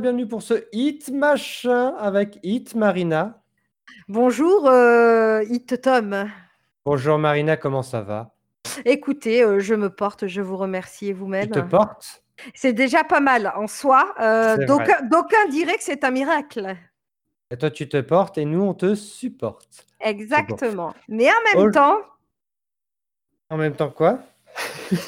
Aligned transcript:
Et 0.00 0.02
bienvenue 0.02 0.26
pour 0.26 0.40
ce 0.40 0.64
Hit 0.72 1.10
Machin 1.10 1.94
avec 1.98 2.38
Hit 2.42 2.74
Marina. 2.74 3.42
Bonjour, 4.08 4.66
euh, 4.66 5.44
Hit 5.50 5.82
Tom. 5.82 6.26
Bonjour 6.86 7.18
Marina, 7.18 7.58
comment 7.58 7.82
ça 7.82 8.00
va? 8.00 8.34
Écoutez, 8.86 9.42
euh, 9.42 9.58
je 9.60 9.74
me 9.74 9.90
porte, 9.90 10.26
je 10.26 10.40
vous 10.40 10.56
remercie 10.56 11.08
et 11.08 11.12
vous-même? 11.12 11.50
Tu 11.50 11.50
te 11.50 11.58
portes? 11.58 12.22
C'est 12.54 12.72
déjà 12.72 13.04
pas 13.04 13.20
mal 13.20 13.52
en 13.54 13.66
soi. 13.66 14.14
euh, 14.22 14.56
D'aucuns 14.64 15.48
diraient 15.50 15.76
que 15.76 15.84
c'est 15.84 16.02
un 16.02 16.10
miracle. 16.10 16.74
Et 17.50 17.58
toi, 17.58 17.70
tu 17.70 17.86
te 17.86 18.00
portes 18.00 18.38
et 18.38 18.46
nous, 18.46 18.62
on 18.62 18.72
te 18.72 18.94
supporte. 18.94 19.84
Exactement. 20.00 20.94
Mais 21.08 21.28
en 21.28 21.58
même 21.58 21.72
temps, 21.72 21.98
En 23.50 23.58
même 23.58 23.76
temps, 23.76 23.90
quoi? 23.90 24.20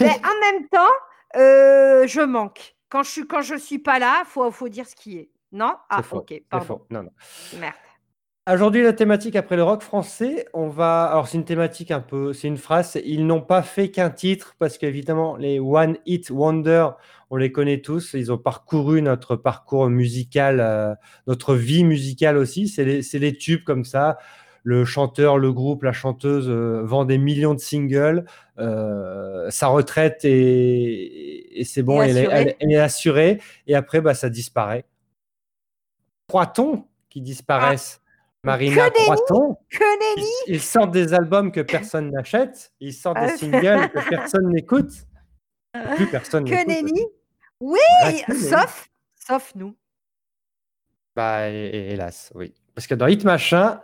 Mais 0.01 0.11
en 0.23 0.53
même 0.53 0.69
temps, 0.69 0.93
euh, 1.37 2.07
je 2.07 2.21
manque. 2.21 2.77
Quand 2.93 3.03
je 3.05 3.11
suis, 3.11 3.27
quand 3.27 3.41
je 3.41 3.55
suis 3.55 3.79
pas 3.79 3.99
là, 3.99 4.23
faut, 4.27 4.51
faut 4.51 4.69
dire 4.69 4.87
ce 4.87 4.95
qui 4.95 5.17
est. 5.17 5.31
Non? 5.51 5.73
Ah, 5.89 6.03
faux. 6.03 6.19
ok, 6.19 6.43
pardon. 6.51 6.83
Non, 6.91 7.05
non. 7.05 7.11
Merde. 7.59 7.73
Aujourd'hui, 8.53 8.83
la 8.83 8.93
thématique 8.93 9.35
après 9.35 9.57
le 9.57 9.63
rock 9.63 9.83
français, 9.83 10.45
on 10.53 10.69
va. 10.69 11.05
Alors, 11.05 11.27
c'est 11.27 11.39
une 11.39 11.47
thématique 11.47 11.91
un 11.91 12.01
peu. 12.01 12.35
C'est 12.35 12.49
une 12.49 12.59
phrase. 12.59 13.01
Ils 13.07 13.27
n'ont 13.27 13.41
pas 13.41 13.63
fait 13.63 13.91
qu'un 13.91 14.11
titre 14.11 14.57
parce 14.59 14.77
qu'évidemment, 14.77 15.37
les 15.37 15.59
One 15.59 15.97
Hit 16.05 16.29
Wonder, 16.29 16.89
on 17.31 17.37
les 17.37 17.51
connaît 17.51 17.81
tous. 17.81 18.13
Ils 18.13 18.31
ont 18.31 18.37
parcouru 18.37 19.01
notre 19.01 19.37
parcours 19.37 19.89
musical, 19.89 20.61
euh, 20.61 20.95
notre 21.27 21.55
vie 21.55 21.85
musicale 21.85 22.37
aussi. 22.37 22.69
C'est 22.69 22.85
les, 22.85 23.03
c'est 23.03 23.19
les 23.19 23.35
tubes 23.35 23.65
comme 23.65 23.87
ça. 23.87 24.19
Le 24.65 24.85
chanteur, 24.85 25.39
le 25.39 25.53
groupe, 25.53 25.83
la 25.83 25.93
chanteuse 25.93 26.49
euh, 26.49 26.83
vend 26.85 27.05
des 27.05 27.19
millions 27.19 27.55
de 27.55 27.59
singles. 27.61 28.25
euh, 28.59 29.51
sa 29.51 29.67
retraite 29.69 30.25
est, 30.25 30.31
et 31.59 31.65
c'est 31.65 31.83
bon, 31.83 32.01
Et 32.03 32.11
elle 32.11 32.17
est, 32.19 32.21
assurée. 32.27 32.37
elle- 32.41 32.57
elle 32.61 32.73
est 32.73 32.79
assurée. 32.79 33.41
Et 33.67 33.75
après, 33.75 34.01
bah, 34.01 34.15
ça 34.15 34.29
disparaît. 34.31 34.85
Croit-on 36.29 36.87
qu'ils 37.11 37.23
disparaissent 37.23 38.01
Marina, 38.45 38.91
croit-on 38.91 39.55
Que 39.71 40.17
nenni 40.17 40.27
ils, 40.49 40.55
ils 40.55 40.61
sortent 40.61 40.91
des 40.91 41.15
albums 41.15 41.53
que 41.53 41.61
personne 41.61 42.11
n'achète, 42.11 42.73
ils 42.81 42.93
sortent 42.93 43.19
des 43.21 43.33
Ah. 43.33 43.37
singles 43.37 43.89
que 43.95 44.09
personne 44.11 44.49
n'écoute. 44.51 44.91
Plus 45.97 46.07
personne 46.09 46.45
Que 46.45 46.67
nenni. 46.67 47.07
Oui, 47.61 47.79
nenni. 48.05 48.41
sauf, 48.41 48.89
sauf 49.15 49.53
nous. 49.55 49.77
Bah, 51.15 51.51
hé- 51.51 51.71
hé- 51.73 51.93
hélas, 51.93 52.33
oui. 52.35 52.53
Parce 52.75 52.87
que 52.87 52.95
dans 52.95 53.07
Hit 53.07 53.25
Machin, 53.25 53.81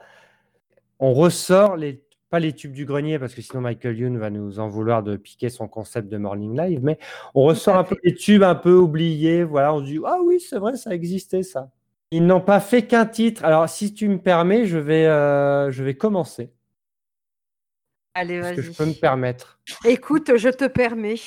on 1.00 1.12
ressort 1.12 1.77
les, 1.77 2.02
pas 2.30 2.38
les 2.38 2.52
tubes 2.52 2.72
du 2.72 2.84
grenier, 2.84 3.18
parce 3.18 3.34
que 3.34 3.42
sinon 3.42 3.60
Michael 3.62 3.98
Youn 3.98 4.18
va 4.18 4.30
nous 4.30 4.58
en 4.58 4.68
vouloir 4.68 5.02
de 5.02 5.16
piquer 5.16 5.48
son 5.48 5.68
concept 5.68 6.08
de 6.08 6.16
Morning 6.18 6.58
Live, 6.58 6.80
mais 6.82 6.98
on 7.34 7.42
ressort 7.42 7.77
un 7.77 7.84
peu 7.84 7.96
les 8.02 8.14
tubes 8.14 8.42
un 8.42 8.54
peu 8.54 8.74
oubliés. 8.74 9.44
Voilà, 9.44 9.72
on 9.72 9.80
se 9.80 9.84
dit, 9.84 9.98
ah 10.04 10.19
oui, 10.22 10.41
c'est 10.41 10.58
vrai, 10.58 10.76
ça 10.76 10.94
existait 10.94 11.42
ça. 11.42 11.70
Ils 12.10 12.26
n'ont 12.26 12.41
pas 12.41 12.60
fait 12.60 12.86
qu'un 12.86 13.06
titre. 13.06 13.44
Alors, 13.44 13.69
si 13.69 13.92
tu 13.92 14.08
me 14.08 14.19
permets, 14.19 14.66
je 14.66 14.78
vais, 14.78 15.06
euh, 15.06 15.70
je 15.70 15.84
vais 15.84 15.94
commencer. 15.94 16.52
Allez, 18.14 18.41
que 18.56 18.62
je 18.62 18.70
vas-y. 18.70 18.74
peux 18.74 18.86
me 18.86 18.98
permettre? 18.98 19.60
Écoute, 19.84 20.36
je 20.36 20.48
te 20.48 20.66
permets. 20.66 21.20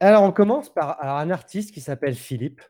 Alors, 0.00 0.22
on 0.22 0.32
commence 0.32 0.68
par 0.68 1.00
alors, 1.00 1.16
un 1.16 1.30
artiste 1.30 1.72
qui 1.72 1.80
s'appelle 1.80 2.14
Philippe. 2.14 2.60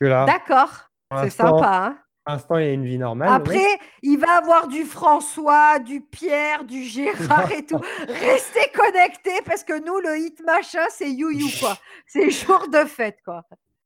D'accord. 0.00 0.90
C'est 1.22 1.30
sympa. 1.30 1.86
Hein 1.86 1.98
pour 2.26 2.32
l'instant, 2.34 2.58
il 2.58 2.64
a 2.66 2.72
une 2.72 2.84
vie 2.84 2.98
normale. 2.98 3.28
le 3.28 3.34
Après, 3.34 3.78
il 4.02 4.16
va 4.18 4.38
avoir 4.38 4.66
du 4.66 4.82
François, 4.84 5.78
du 5.78 6.00
Pierre, 6.00 6.64
du 6.64 6.82
Gérard 6.82 7.52
et 7.52 7.64
tout. 7.64 7.78
Restez 8.08 8.68
connectés 8.74 9.40
parce 9.44 9.62
que 9.62 9.78
nous, 9.78 10.00
le 10.00 10.18
hit 10.18 10.42
machin, 10.44 10.82
c'est 10.90 11.08
you-you, 11.08 11.46
quoi. 11.60 11.78
C'est 12.08 12.30
jour 12.30 12.66
de 12.68 12.78
fête, 12.78 13.18
quoi. 13.24 13.42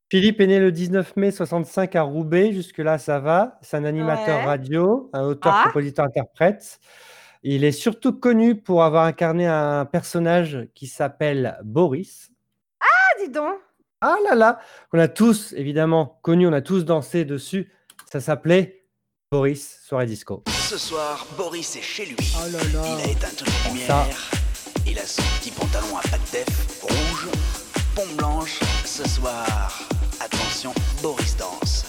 Philippe 0.09 0.41
est 0.41 0.47
né 0.47 0.59
le 0.59 0.71
19 0.71 1.15
mai 1.17 1.29
65 1.29 1.95
à 1.95 2.01
Roubaix. 2.01 2.51
Jusque-là, 2.51 2.97
ça 2.97 3.19
va. 3.19 3.59
C'est 3.61 3.77
un 3.77 3.85
animateur 3.85 4.39
Ouais. 4.39 4.45
radio, 4.45 5.11
un 5.13 5.21
auteur, 5.21 5.53
Ah. 5.55 5.63
compositeur, 5.67 6.05
interprète. 6.05 6.79
Il 7.43 7.63
est 7.63 7.71
surtout 7.71 8.11
connu 8.13 8.55
pour 8.55 8.83
avoir 8.83 9.05
incarné 9.05 9.45
un 9.45 9.85
personnage 9.85 10.67
qui 10.73 10.87
s'appelle 10.87 11.59
Boris. 11.63 12.31
Ah, 12.79 13.19
dis 13.23 13.29
donc. 13.29 13.53
Ah 14.01 14.15
là 14.27 14.33
là, 14.33 14.59
qu'on 14.91 14.97
a 14.97 15.07
tous 15.07 15.53
évidemment 15.53 16.19
connu, 16.23 16.47
on 16.47 16.53
a 16.53 16.61
tous 16.61 16.85
dansé 16.85 17.23
dessus. 17.23 17.71
Ça 18.11 18.19
s'appelait 18.19 18.83
Boris 19.31 19.79
Soirée 19.87 20.05
Disco. 20.05 20.43
Ce 20.69 20.77
soir, 20.77 21.25
Boris 21.37 21.77
est 21.77 21.81
chez 21.81 22.05
lui. 22.07 22.17
Oh 22.35 22.45
là 22.51 22.59
là. 22.73 22.97
Il 22.99 23.07
a 23.07 23.11
éteint 23.11 23.29
toutes 23.37 23.47
les 23.47 23.69
Ça. 23.87 24.03
lumières. 24.03 24.31
Il 24.85 24.99
a 24.99 25.05
son 25.05 25.21
petit 25.39 25.51
pantalon 25.51 25.95
à 25.95 26.01
pattes 26.01 26.29
def 26.29 26.81
rouge, 26.81 27.29
pompe 27.95 28.13
blanche. 28.17 28.59
Ce 28.83 29.07
soir, 29.07 29.87
attention, 30.19 30.73
Boris 31.01 31.37
danse. 31.37 31.85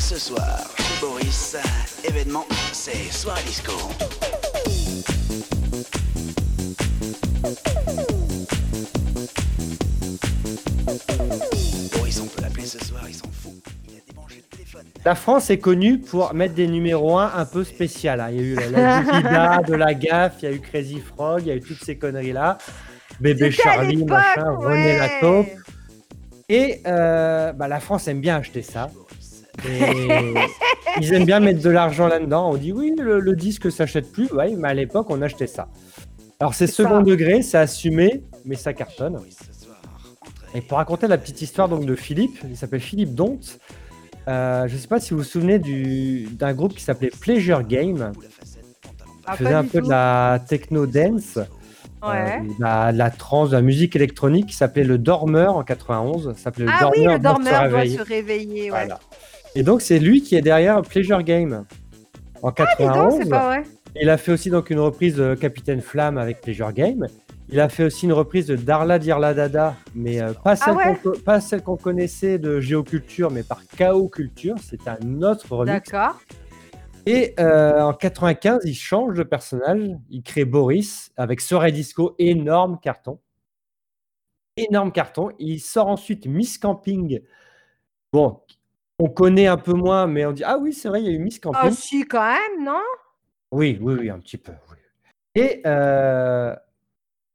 Ce 0.00 0.18
soir, 0.18 0.58
chez 0.78 1.00
Boris, 1.00 1.56
événement, 2.02 2.46
c'est 2.72 3.12
soirée 3.12 3.44
disco. 3.44 3.70
La 15.04 15.14
France 15.14 15.50
est 15.50 15.58
connue 15.58 15.98
pour 15.98 16.32
mettre 16.32 16.54
des 16.54 16.66
numéros 16.66 17.18
1 17.18 17.32
un 17.36 17.44
peu 17.44 17.62
spécial. 17.62 18.20
hein. 18.20 18.28
Il 18.30 18.36
y 18.36 18.40
a 18.40 18.42
eu 18.42 18.54
la, 18.72 19.20
la 19.22 19.62
de 19.62 19.74
la 19.74 19.92
gaffe, 19.92 20.36
il 20.42 20.48
y 20.48 20.52
a 20.52 20.54
eu 20.54 20.60
Crazy 20.60 20.98
Frog, 21.00 21.42
il 21.42 21.48
y 21.48 21.50
a 21.50 21.56
eu 21.56 21.60
toutes 21.60 21.84
ces 21.84 21.96
conneries-là. 21.98 22.56
Bébé 23.20 23.50
Charlie, 23.50 24.02
machin, 24.04 24.50
René 24.56 24.92
ouais. 24.92 24.98
la 24.98 25.08
taupe. 25.20 25.48
Et 26.48 26.80
euh, 26.86 27.52
bah, 27.52 27.68
la 27.68 27.80
France 27.80 28.08
aime 28.08 28.20
bien 28.20 28.36
acheter 28.36 28.62
ça. 28.62 28.90
Et 29.68 29.80
ils 31.00 31.12
aiment 31.12 31.26
bien 31.26 31.38
mettre 31.40 31.60
de 31.62 31.70
l'argent 31.70 32.08
là-dedans. 32.08 32.50
On 32.50 32.56
dit 32.56 32.72
oui, 32.72 32.94
le, 32.98 33.20
le 33.20 33.36
disque 33.36 33.70
s'achète 33.70 34.10
plus. 34.10 34.28
Oui, 34.32 34.54
mais 34.56 34.68
à 34.68 34.74
l'époque, 34.74 35.08
on 35.10 35.20
achetait 35.20 35.46
ça. 35.46 35.68
Alors 36.40 36.54
c'est 36.54 36.66
second 36.66 36.98
ça. 36.98 37.02
degré, 37.02 37.42
c'est 37.42 37.58
assumé, 37.58 38.24
mais 38.46 38.56
ça 38.56 38.72
cartonne. 38.72 39.20
Et 40.54 40.60
pour 40.62 40.78
raconter 40.78 41.08
la 41.08 41.18
petite 41.18 41.42
histoire 41.42 41.68
donc 41.68 41.84
de 41.84 41.94
Philippe, 41.94 42.38
il 42.48 42.56
s'appelle 42.56 42.80
Philippe 42.80 43.14
Donte. 43.14 43.58
Euh, 44.28 44.66
je 44.68 44.74
ne 44.74 44.78
sais 44.78 44.88
pas 44.88 45.00
si 45.00 45.10
vous 45.12 45.18
vous 45.18 45.24
souvenez 45.24 45.58
du- 45.58 46.26
d'un 46.32 46.52
groupe 46.54 46.74
qui 46.74 46.82
s'appelait 46.82 47.10
Pleasure 47.20 47.62
Game. 47.62 48.12
Ah, 49.26 49.32
Il 49.34 49.44
faisait 49.44 49.54
un 49.54 49.64
peu 49.64 49.78
tout. 49.80 49.86
de 49.86 49.90
la 49.90 50.40
techno 50.48 50.86
dance, 50.86 51.38
euh, 51.38 52.08
Ouais. 52.10 52.40
de, 52.92 52.98
la, 52.98 53.10
trance, 53.10 53.50
de 53.50 53.56
la 53.56 53.62
musique 53.62 53.96
électronique 53.96 54.46
qui 54.46 54.54
s'appelait 54.54 54.84
le 54.84 54.98
Dormeur 54.98 55.56
en 55.56 55.62
91. 55.62 56.32
Ça 56.34 56.44
s'appelait 56.44 56.66
Ah 56.68 56.90
oui, 56.94 57.00
le 57.04 57.04
doit 57.04 57.16
se 57.16 57.22
dormeur 57.22 57.68
doit 57.70 57.86
se 57.86 58.02
réveiller. 58.02 58.64
Ouais. 58.64 58.68
Voilà. 58.70 58.98
Et 59.54 59.62
donc 59.62 59.80
c'est 59.82 59.98
lui 59.98 60.20
qui 60.22 60.36
est 60.36 60.42
derrière 60.42 60.80
Pleasure 60.82 61.22
Game. 61.22 61.64
En 62.42 62.50
Dis 62.50 62.54
donc, 62.56 62.56
91, 62.56 63.14
c'est 63.22 63.28
pas 63.30 63.46
vrai. 63.46 63.62
il 64.00 64.10
a 64.10 64.16
fait 64.18 64.32
aussi 64.32 64.50
donc 64.50 64.68
une 64.70 64.80
reprise 64.80 65.16
de 65.16 65.34
Capitaine 65.34 65.80
Flamme 65.80 66.18
avec 66.18 66.40
Pleasure 66.42 66.72
Game. 66.72 67.06
Il 67.50 67.60
a 67.60 67.68
fait 67.68 67.84
aussi 67.84 68.06
une 68.06 68.12
reprise 68.12 68.46
de 68.46 68.56
Darla 68.56 68.98
Dirla 68.98 69.34
Dada, 69.34 69.76
mais 69.94 70.20
euh, 70.20 70.32
pas, 70.32 70.56
celle 70.56 70.74
Ah 70.74 70.76
ouais 70.76 70.96
qu'on 71.02 71.10
co- 71.12 71.18
pas 71.20 71.40
celle 71.40 71.62
qu'on 71.62 71.76
connaissait 71.76 72.38
de 72.38 72.58
Géoculture, 72.58 73.30
mais 73.30 73.42
par 73.42 73.62
KO 73.78 74.08
Culture. 74.08 74.56
C'est 74.62 74.88
un 74.88 75.22
autre 75.22 75.54
remix. 75.54 75.72
D'accord. 75.90 76.20
Et 77.06 77.34
euh, 77.38 77.82
en 77.82 77.92
95, 77.92 78.62
il 78.64 78.74
change 78.74 79.14
de 79.14 79.22
personnage. 79.22 79.90
Il 80.08 80.22
crée 80.22 80.46
Boris 80.46 81.12
avec 81.18 81.40
Soirée 81.42 81.70
Disco, 81.70 82.14
énorme 82.18 82.78
carton. 82.80 83.20
Énorme 84.56 84.90
carton. 84.90 85.30
Il 85.38 85.60
sort 85.60 85.88
ensuite 85.88 86.26
Miss 86.26 86.56
Camping. 86.58 87.20
Bon, 88.12 88.40
on 88.98 89.08
connaît 89.10 89.48
un 89.48 89.58
peu 89.58 89.74
moins, 89.74 90.06
mais 90.06 90.24
on 90.24 90.32
dit 90.32 90.44
Ah 90.44 90.56
oui, 90.58 90.72
c'est 90.72 90.88
vrai, 90.88 91.02
il 91.02 91.06
y 91.06 91.08
a 91.10 91.12
eu 91.12 91.18
Miss 91.18 91.38
Camping. 91.38 91.60
Ah 91.62 91.70
si, 91.72 92.04
quand 92.06 92.26
même, 92.26 92.64
non? 92.64 92.80
Oui, 93.52 93.78
oui, 93.82 93.94
oui, 94.00 94.10
un 94.10 94.18
petit 94.18 94.38
peu. 94.38 94.52
oui. 94.70 94.76
Et 95.36 95.60
euh, 95.66 96.54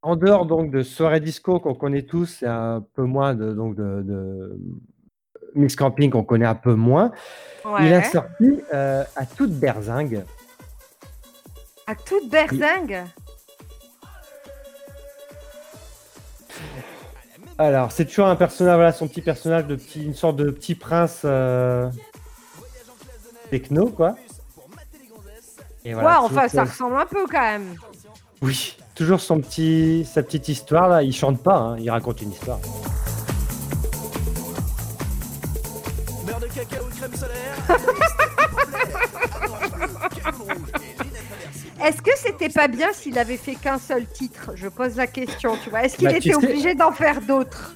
en 0.01 0.15
dehors 0.15 0.45
donc 0.45 0.71
de 0.71 0.81
soirée 0.81 1.19
disco 1.19 1.59
qu'on 1.59 1.75
connaît 1.75 2.03
tous, 2.03 2.43
et 2.43 2.47
un 2.47 2.83
peu 2.93 3.03
moins 3.03 3.35
de 3.35 3.51
donc 3.51 3.75
de, 3.75 4.01
de 4.01 4.59
mix 5.55 5.75
camping 5.75 6.09
qu'on 6.09 6.23
connaît 6.23 6.45
un 6.45 6.55
peu 6.55 6.73
moins, 6.73 7.11
il 7.79 7.93
a 7.93 8.03
sorti 8.03 8.61
euh, 8.73 9.03
à 9.15 9.25
toute 9.25 9.51
berzingue. 9.51 10.23
À 11.87 11.95
toute 11.95 12.29
berzingue. 12.29 13.03
Alors 17.57 17.91
c'est 17.91 18.05
toujours 18.05 18.27
un 18.27 18.37
personnage, 18.37 18.75
voilà, 18.75 18.93
son 18.93 19.07
petit 19.07 19.21
personnage 19.21 19.67
de 19.67 19.75
petit, 19.75 20.05
une 20.05 20.13
sorte 20.13 20.37
de 20.37 20.49
petit 20.49 20.75
prince 20.75 21.23
euh, 21.25 21.89
techno 23.49 23.87
quoi. 23.87 24.15
Et 25.83 25.93
enfin, 25.95 26.47
ça 26.47 26.63
ressemble 26.63 26.95
un 26.95 27.05
peu 27.05 27.25
quand 27.25 27.41
même. 27.41 27.75
Oui, 28.41 28.77
toujours 28.99 29.21
son 29.21 29.39
petit, 29.39 30.05
sa 30.13 30.21
petite 30.23 30.49
histoire 30.49 30.89
là. 30.89 31.01
Il 31.03 31.13
chante 31.13 31.41
pas, 31.41 31.55
hein, 31.55 31.77
il 31.79 31.89
raconte 31.89 32.21
une 32.21 32.33
histoire. 32.33 32.59
Beurre 36.25 36.39
de 36.41 36.47
cacao, 36.47 36.83
crème 36.97 37.15
solaire. 37.15 37.55
Est-ce 41.85 42.01
que 42.01 42.11
c'était 42.17 42.49
pas 42.49 42.67
bien 42.67 42.91
s'il 42.91 43.17
avait 43.17 43.37
fait 43.37 43.55
qu'un 43.55 43.79
seul 43.79 44.05
titre? 44.05 44.51
Je 44.55 44.67
pose 44.67 44.97
la 44.97 45.07
question, 45.07 45.55
tu 45.63 45.69
vois. 45.69 45.85
Est-ce 45.85 45.95
qu'il 45.95 46.09
Bah, 46.09 46.17
était 46.17 46.35
obligé 46.35 46.75
d'en 46.75 46.91
faire 46.91 47.21
d'autres? 47.21 47.73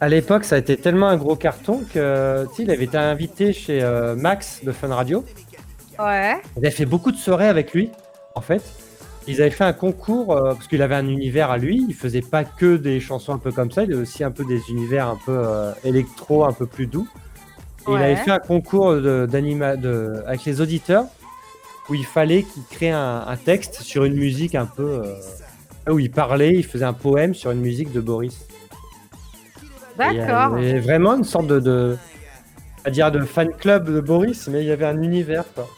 À 0.00 0.08
l'époque, 0.08 0.46
ça 0.46 0.54
a 0.54 0.58
été 0.58 0.78
tellement 0.78 1.08
un 1.08 1.18
gros 1.18 1.36
carton 1.36 1.82
que 1.92 2.46
tu 2.48 2.54
sais, 2.56 2.62
il 2.62 2.70
avait 2.70 2.84
été 2.84 2.96
invité 2.96 3.52
chez 3.52 3.82
euh, 3.82 4.16
Max 4.16 4.64
de 4.64 4.72
Fun 4.72 4.88
Radio. 4.88 5.22
Ouais. 5.98 6.40
Il 6.56 6.64
avait 6.66 6.74
fait 6.74 6.86
beaucoup 6.86 7.12
de 7.12 7.18
soirées 7.18 7.48
avec 7.48 7.74
lui, 7.74 7.90
en 8.34 8.40
fait. 8.40 8.62
Ils 9.28 9.40
avaient 9.40 9.50
fait 9.50 9.64
un 9.64 9.72
concours 9.72 10.36
euh, 10.36 10.54
parce 10.54 10.66
qu'il 10.66 10.82
avait 10.82 10.96
un 10.96 11.06
univers 11.06 11.50
à 11.50 11.58
lui. 11.58 11.84
Il 11.88 11.94
faisait 11.94 12.22
pas 12.22 12.42
que 12.44 12.76
des 12.76 12.98
chansons 13.00 13.32
un 13.34 13.38
peu 13.38 13.52
comme 13.52 13.70
ça, 13.70 13.84
il 13.84 13.92
avait 13.92 14.02
aussi 14.02 14.24
un 14.24 14.30
peu 14.32 14.44
des 14.44 14.60
univers 14.70 15.08
un 15.08 15.18
peu 15.24 15.32
euh, 15.36 15.72
électro, 15.84 16.44
un 16.44 16.52
peu 16.52 16.66
plus 16.66 16.86
doux. 16.86 17.06
Et 17.88 17.92
il 17.92 17.96
avait 17.96 18.16
fait 18.16 18.30
un 18.30 18.38
concours 18.38 18.94
de- 18.94 20.22
avec 20.26 20.44
les 20.44 20.60
auditeurs 20.60 21.04
où 21.88 21.94
il 21.94 22.04
fallait 22.04 22.44
qu'il 22.44 22.62
crée 22.70 22.90
un, 22.90 23.24
un 23.26 23.36
texte 23.36 23.82
sur 23.82 24.04
une 24.04 24.14
musique 24.14 24.54
un 24.54 24.66
peu 24.66 25.02
euh, 25.04 25.92
où 25.92 25.98
il 25.98 26.10
parlait, 26.10 26.54
il 26.54 26.64
faisait 26.64 26.84
un 26.84 26.92
poème 26.92 27.34
sur 27.34 27.50
une 27.50 27.60
musique 27.60 27.90
de 27.92 28.00
Boris. 28.00 28.46
Et 30.00 30.04
Il 30.10 30.14
y 30.14 30.18
D'accord. 30.18 30.56
avait 30.56 30.78
vraiment 30.80 31.14
une 31.14 31.24
sorte 31.24 31.46
de, 31.48 31.60
de 31.60 31.96
à 32.84 32.90
dire 32.90 33.10
de 33.12 33.20
fan 33.20 33.52
club 33.52 33.92
de 33.92 34.00
Boris, 34.00 34.48
mais 34.48 34.62
il 34.62 34.66
y 34.68 34.72
avait 34.72 34.86
un 34.86 35.00
univers 35.02 35.44
quoi. 35.54 35.68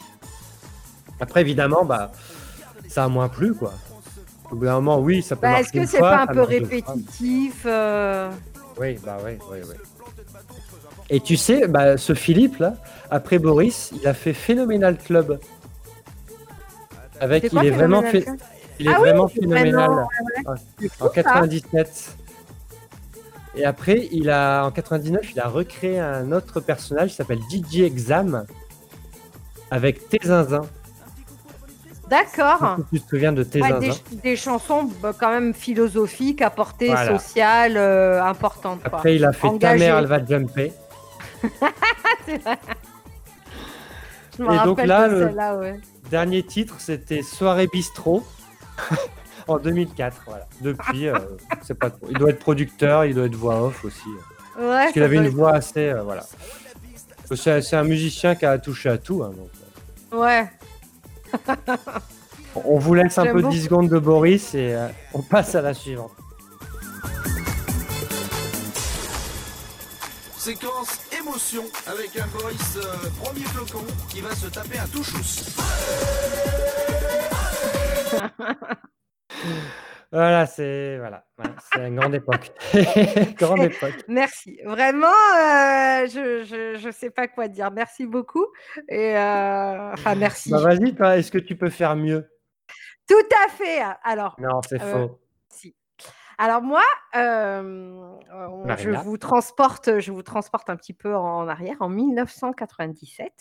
Après 1.19 1.41
évidemment, 1.41 1.85
bah 1.85 2.11
ça 2.87 3.03
a 3.05 3.07
moins 3.07 3.29
plu 3.29 3.53
quoi. 3.53 3.73
Au 4.51 4.55
bout 4.55 4.65
d'un 4.65 4.75
moment, 4.75 4.99
oui, 4.99 5.23
ça 5.23 5.35
peut 5.35 5.41
Bah, 5.43 5.59
Est-ce 5.59 5.71
que 5.73 5.85
c'est 5.85 5.99
pas 5.99 6.21
un 6.23 6.27
peu 6.27 6.41
répétitif 6.41 7.63
euh, 7.65 8.29
Oui, 8.79 8.97
bah 9.03 9.17
oui, 9.25 9.31
oui, 9.51 9.57
oui. 9.67 9.75
Et 11.09 11.19
tu 11.19 11.35
sais, 11.37 11.67
bah, 11.67 11.97
ce 11.97 12.13
Philippe 12.13 12.57
là, 12.59 12.75
après 13.09 13.39
Boris, 13.39 13.91
il 13.99 14.07
a 14.07 14.13
fait 14.13 14.33
Phénoménal 14.33 14.97
Club. 14.97 15.39
Avec, 17.19 17.51
il 17.51 17.65
est 17.65 17.69
vraiment, 17.69 18.01
Phénoménal 18.01 18.37
fait, 18.39 18.45
il 18.79 18.87
est 18.87 18.93
Ah 18.93 18.99
vraiment 18.99 19.27
phénoménal 19.27 19.89
vraiment- 19.89 20.07
Ouais, 20.47 20.89
en 20.99 21.05
ça. 21.05 21.13
97. 21.13 22.15
Et 23.55 23.65
après, 23.65 24.07
il 24.11 24.29
a 24.29 24.65
en 24.65 24.71
99, 24.71 25.31
il 25.31 25.39
a 25.39 25.47
recréé 25.47 25.99
un 25.99 26.31
autre 26.31 26.59
personnage 26.59 27.11
qui 27.11 27.15
s'appelle 27.15 27.39
DJ 27.49 27.81
Exam 27.81 28.45
avec 29.71 30.09
Tézinzin. 30.09 30.63
D'accord. 32.09 32.77
Tu 32.93 33.01
te 33.01 33.09
souviens 33.09 33.31
de 33.31 33.41
Ouais, 33.43 33.49
Tézinzin 33.49 33.79
des, 33.79 34.15
des 34.17 34.35
chansons 34.35 34.89
bah, 35.01 35.13
quand 35.19 35.29
même 35.29 35.53
philosophiques, 35.53 36.41
à 36.41 36.49
portée 36.49 36.87
Voilà. 36.87 37.17
sociale 37.17 37.77
euh, 37.77 38.23
importante. 38.23 38.79
quoi. 38.83 38.97
Après, 38.99 39.15
il 39.15 39.25
a 39.25 39.31
fait 39.33 39.47
Ta 39.47 39.53
Engagé. 39.53 39.85
mère, 39.85 39.97
elle 39.97 40.05
va 40.05 40.23
jumper. 40.25 40.71
C'est 42.25 42.41
vrai. 42.43 42.57
Je 44.37 44.43
me 44.43 44.53
Et 44.53 44.63
donc 44.65 44.83
là, 44.83 45.07
de 45.07 45.13
le- 45.15 45.27
celle-là, 45.27 45.55
ouais. 45.57 45.79
Dernier 46.09 46.43
titre, 46.43 46.75
c'était 46.79 47.21
Soirée 47.23 47.67
Bistrot 47.67 48.23
en 49.47 49.57
2004. 49.57 50.21
Voilà. 50.27 50.47
Depuis, 50.61 51.07
euh, 51.07 51.17
c'est 51.63 51.77
pas 51.79 51.89
trop. 51.89 52.07
Il 52.11 52.17
doit 52.17 52.29
être 52.29 52.39
producteur, 52.39 53.05
il 53.05 53.15
doit 53.15 53.25
être 53.25 53.35
voix 53.35 53.61
off 53.63 53.83
aussi. 53.85 54.01
euh, 54.59 54.61
Ouais, 54.69 54.69
Parce 54.83 54.91
qu'il 54.93 55.03
avait 55.03 55.15
une 55.17 55.29
voix 55.29 55.53
assez. 55.55 55.89
euh, 55.89 56.03
voilà. 56.03 56.23
C'est 57.33 57.73
un 57.75 57.83
musicien 57.83 58.35
qui 58.35 58.45
a 58.45 58.57
touché 58.59 58.89
à 58.89 58.97
tout. 58.97 59.23
hein, 59.23 59.31
donc, 59.35 59.47
être- 59.47 60.19
Ouais. 60.19 60.47
on 62.55 62.77
vous 62.79 62.93
laisse 62.93 63.17
un 63.17 63.25
peu 63.25 63.41
beaucoup. 63.41 63.53
10 63.53 63.63
secondes 63.63 63.89
de 63.89 63.99
Boris 63.99 64.53
et 64.55 64.73
euh, 64.73 64.87
on 65.13 65.21
passe 65.21 65.55
à 65.55 65.61
la 65.61 65.73
suivante. 65.73 66.11
Séquence 70.37 70.99
émotion 71.17 71.63
avec 71.87 72.17
un 72.17 72.27
Boris 72.27 72.77
euh, 72.77 73.09
premier 73.19 73.45
flocon 73.45 73.83
qui 74.09 74.21
va 74.21 74.35
se 74.35 74.47
taper 74.47 74.77
un 74.77 74.87
touchous. 74.87 75.45
Voilà, 80.15 80.45
c'est 80.45 80.97
voilà, 80.97 81.25
c'est 81.73 81.87
une 81.87 81.97
grande 81.97 82.15
époque. 82.15 82.51
grande 83.37 83.63
époque. 83.63 83.95
Merci. 84.07 84.61
Vraiment, 84.63 85.07
euh, 85.07 86.07
je, 86.07 86.45
je, 86.45 86.79
je 86.79 86.89
sais 86.89 87.09
pas 87.09 87.27
quoi 87.27 87.49
dire. 87.49 87.69
Merci 87.69 88.05
beaucoup. 88.05 88.45
Et 88.87 89.17
euh, 89.17 89.91
enfin, 89.91 90.15
merci. 90.15 90.51
Bah 90.51 90.59
vas-y, 90.59 90.95
est-ce 91.19 91.29
que 91.31 91.37
tu 91.37 91.57
peux 91.57 91.69
faire 91.69 91.97
mieux? 91.97 92.29
Tout 93.09 93.27
à 93.45 93.49
fait. 93.49 93.81
Alors, 94.05 94.37
Non, 94.39 94.61
c'est 94.67 94.81
Euh, 94.81 95.07
faux. 95.07 95.19
Alors 96.37 96.61
moi, 96.61 96.83
euh, 97.15 98.11
je 98.77 98.89
vous 98.89 99.17
transporte, 99.17 99.99
je 99.99 100.11
vous 100.11 100.23
transporte 100.23 100.69
un 100.69 100.75
petit 100.75 100.93
peu 100.93 101.15
en 101.15 101.47
arrière, 101.47 101.77
en 101.79 101.89
1997. 101.89 103.31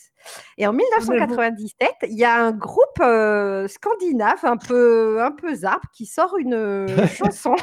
Et 0.58 0.66
en 0.66 0.72
1997, 0.72 1.92
il 2.02 2.18
y 2.18 2.24
a 2.24 2.36
un 2.36 2.52
groupe 2.52 3.00
euh, 3.00 3.66
scandinave 3.68 4.44
un 4.44 4.56
peu, 4.56 5.22
un 5.22 5.32
peu 5.32 5.54
zarp 5.54 5.84
qui 5.92 6.06
sort 6.06 6.36
une 6.38 6.86
chanson, 7.08 7.54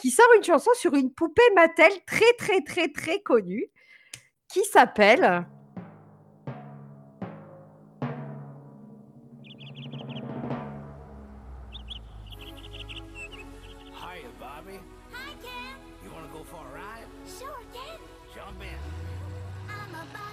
qui 0.00 0.10
sort 0.10 0.28
une 0.36 0.44
chanson 0.44 0.70
sur 0.74 0.94
une 0.94 1.12
poupée 1.12 1.42
Mattel 1.54 1.92
très 2.06 2.32
très 2.38 2.60
très 2.62 2.88
très 2.88 3.20
connue, 3.20 3.66
qui 4.48 4.64
s'appelle 4.64 5.46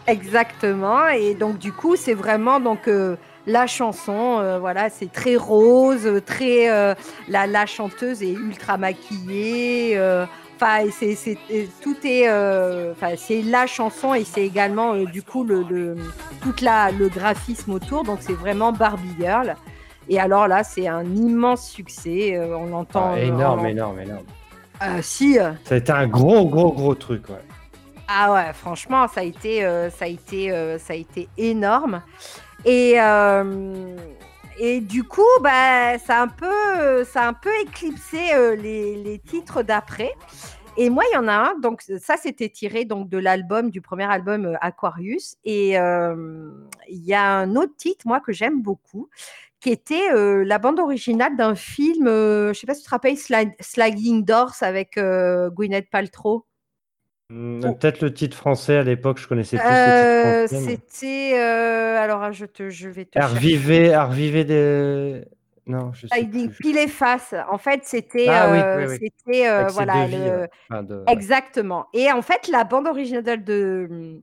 Exactement. 0.08 1.08
Et 1.10 1.34
donc 1.36 1.58
du 1.58 1.72
coup, 1.72 1.96
c'est 1.96 2.14
vraiment 2.14 2.60
donc 2.60 2.88
euh, 2.88 3.16
la 3.48 3.68
chanson. 3.68 4.38
euh, 4.40 4.60
voilà, 4.60 4.90
c'est 4.90 5.12
très 5.12 5.36
rose, 5.36 6.08
très 6.26 6.70
euh, 6.70 6.94
la, 7.28 7.48
la 7.48 7.66
chanteuse 7.66 8.22
est 8.24 8.34
ultra 8.34 8.78
maquillée. 8.78 9.94
euh, 9.98 10.26
Enfin, 10.64 10.86
c'est, 10.92 11.16
c'est- 11.16 11.40
et 11.50 11.68
tout 11.82 11.96
est, 12.04 12.28
euh, 12.30 12.92
enfin, 12.92 13.16
c'est 13.18 13.42
la 13.42 13.66
chanson 13.66 14.14
et 14.14 14.24
c'est 14.24 14.44
également 14.46 14.94
euh, 14.94 15.06
du 15.06 15.24
coup 15.24 15.44
le, 15.44 15.64
le 15.68 15.96
toute 16.44 16.62
la 16.62 16.92
le 16.92 17.10
graphisme 17.10 17.72
autour. 17.74 18.04
Donc 18.04 18.20
c'est 18.22 18.34
vraiment 18.34 18.72
Barbie 18.72 19.16
Girl. 19.20 19.56
Et 20.08 20.20
alors 20.20 20.48
là, 20.48 20.64
c'est 20.64 20.88
un 20.88 21.04
immense 21.04 21.68
succès. 21.68 22.36
euh, 22.36 22.56
on 22.56 22.68
l'entend. 22.68 23.10
Ah, 23.14 23.18
euh, 23.18 23.24
énorme, 23.26 23.66
énorme, 23.66 24.00
énorme. 24.02 24.24
euh, 24.84 25.00
si. 25.02 25.40
euh, 25.40 25.52
été 25.72 25.92
un 25.92 26.06
gros, 26.08 26.46
gros, 26.46 26.72
gros 26.74 26.94
truc. 26.94 27.28
Ouais. 27.30 27.36
Ah 28.14 28.34
ouais, 28.34 28.52
franchement, 28.52 29.08
ça 29.08 29.22
a 29.22 29.24
été, 29.24 29.64
euh, 29.64 29.90
ça 29.90 30.04
a 30.04 30.08
été, 30.10 30.52
euh, 30.52 30.78
ça 30.78 30.92
a 30.92 30.96
été 30.98 31.30
énorme. 31.38 32.02
Et, 32.66 32.96
euh, 33.00 33.96
et 34.60 34.82
du 34.82 35.06
coup, 35.06 35.22
bah, 35.42 35.98
ça, 35.98 36.18
a 36.20 36.24
un 36.24 36.28
peu, 36.28 37.06
ça 37.06 37.24
a 37.24 37.28
un 37.30 37.34
peu 37.34 37.50
éclipsé 37.62 38.20
les, 38.58 38.98
les 39.02 39.18
titres 39.20 39.64
d'après. 39.64 40.12
Et 40.76 40.90
moi, 40.90 41.06
il 41.10 41.16
y 41.16 41.18
en 41.18 41.30
a 41.30 41.34
un. 41.34 41.60
Donc, 41.60 41.84
ça, 42.02 42.18
c'était 42.18 42.50
tiré 42.50 42.84
donc 42.84 43.08
de 43.08 43.18
l'album, 43.18 43.70
du 43.70 43.80
premier 43.80 44.12
album 44.12 44.58
Aquarius. 44.60 45.36
Et 45.46 45.70
il 45.70 47.06
y 47.06 47.14
a 47.14 47.24
un 47.24 47.56
autre 47.56 47.78
titre, 47.78 48.06
moi, 48.06 48.20
que 48.20 48.34
j'aime 48.34 48.62
beaucoup, 48.62 49.10
qui 49.62 49.70
était 49.70 50.10
la 50.44 50.60
bande 50.60 50.80
originale 50.82 51.38
d'un 51.38 51.56
film. 51.56 52.08
je 52.08 52.50
ne 52.50 52.54
sais 52.54 52.68
pas 52.68 52.74
si 52.74 52.82
tu 52.82 52.88
te 52.88 52.92
rappelles, 52.92 53.16
Sli- 53.16 53.56
Sliding 53.62 54.26
Doors 54.26 54.56
avec 54.62 55.00
Gwyneth 55.56 55.90
Paltrow. 55.90 56.46
Hmm, 57.32 57.62
Peut-être 57.62 58.02
le 58.02 58.14
titre 58.14 58.36
français 58.36 58.78
à 58.78 58.84
l'époque, 58.84 59.18
je 59.20 59.28
connaissais 59.28 59.58
plus 59.58 59.66
Euh, 59.66 60.42
le 60.42 60.48
titre 60.48 60.56
français. 60.58 60.66
mais- 60.68 60.80
C'était. 61.00 61.40
euh, 61.40 61.98
alors, 61.98 62.32
je, 62.34 62.46
te, 62.46 62.70
je 62.70 62.90
vais 62.90 63.06
te. 63.06 63.12
Elle 63.18 63.24
revivait 63.26 64.44
des. 64.44 65.24
Non, 65.68 65.94
je 65.94 66.08
sais 66.08 66.26
plus. 66.26 66.50
Pile 66.60 66.78
et 66.78 66.88
face. 66.88 67.34
En 67.50 67.58
fait, 67.58 67.82
c'était. 67.84 68.28
Ah 68.28 68.52
oui, 68.52 68.58
euh, 68.60 68.78
oui, 68.88 68.98
oui. 69.00 69.10
C'était. 69.26 69.48
euh, 69.50 69.68
voilà. 69.68 70.06
devis, 70.06 70.18
le- 70.18 70.24
ouais. 70.42 70.48
Enfin, 70.70 70.84
de- 70.84 70.96
ouais. 70.96 71.04
Exactement. 71.08 71.86
Et 71.94 72.12
en 72.12 72.22
fait, 72.22 72.48
la 72.50 72.64
bande 72.66 72.88
originale 72.88 73.44
de, 73.44 74.20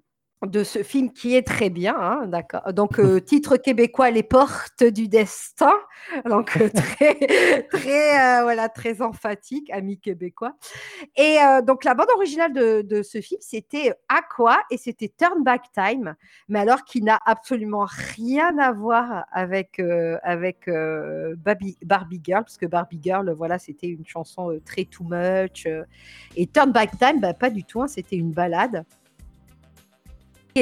de 0.46 0.62
ce 0.62 0.82
film 0.82 1.12
qui 1.12 1.34
est 1.34 1.46
très 1.46 1.68
bien, 1.68 1.96
hein, 1.98 2.26
d'accord. 2.26 2.72
Donc, 2.72 2.98
euh, 2.98 3.20
titre 3.20 3.56
québécois, 3.56 4.10
Les 4.10 4.22
portes 4.22 4.84
du 4.84 5.08
destin. 5.08 5.74
Donc, 6.24 6.56
euh, 6.56 6.68
très, 6.74 7.64
très, 7.70 8.38
euh, 8.38 8.42
voilà, 8.42 8.68
très 8.68 9.02
emphatique, 9.02 9.70
ami 9.70 9.98
québécois. 9.98 10.54
Et 11.16 11.38
donc, 11.64 11.84
la 11.84 11.94
bande 11.94 12.10
originale 12.14 12.52
de, 12.52 12.82
de 12.82 13.02
ce 13.02 13.20
film, 13.20 13.40
c'était 13.40 13.94
Aqua 14.08 14.58
et 14.70 14.76
c'était 14.76 15.12
Turn 15.16 15.42
Back 15.42 15.64
Time, 15.74 16.14
mais 16.48 16.60
alors 16.60 16.84
qui 16.84 17.02
n'a 17.02 17.18
absolument 17.24 17.86
rien 18.16 18.56
à 18.58 18.72
voir 18.72 19.24
avec, 19.32 19.80
avec 20.22 20.68
Barbie, 21.38 21.76
Barbie 21.84 22.20
Girl, 22.22 22.42
parce 22.44 22.56
que 22.56 22.66
Barbie 22.66 23.00
Girl, 23.02 23.30
voilà, 23.32 23.58
c'était 23.58 23.88
une 23.88 24.06
chanson 24.06 24.58
très 24.64 24.84
too 24.84 25.04
much. 25.04 25.66
et 26.36 26.46
Turn 26.46 26.70
Back 26.72 26.98
Time, 26.98 27.20
bah, 27.20 27.34
pas 27.34 27.50
du 27.50 27.64
tout, 27.64 27.82
hein, 27.82 27.88
c'était 27.88 28.16
une 28.16 28.32
balade. 28.32 28.84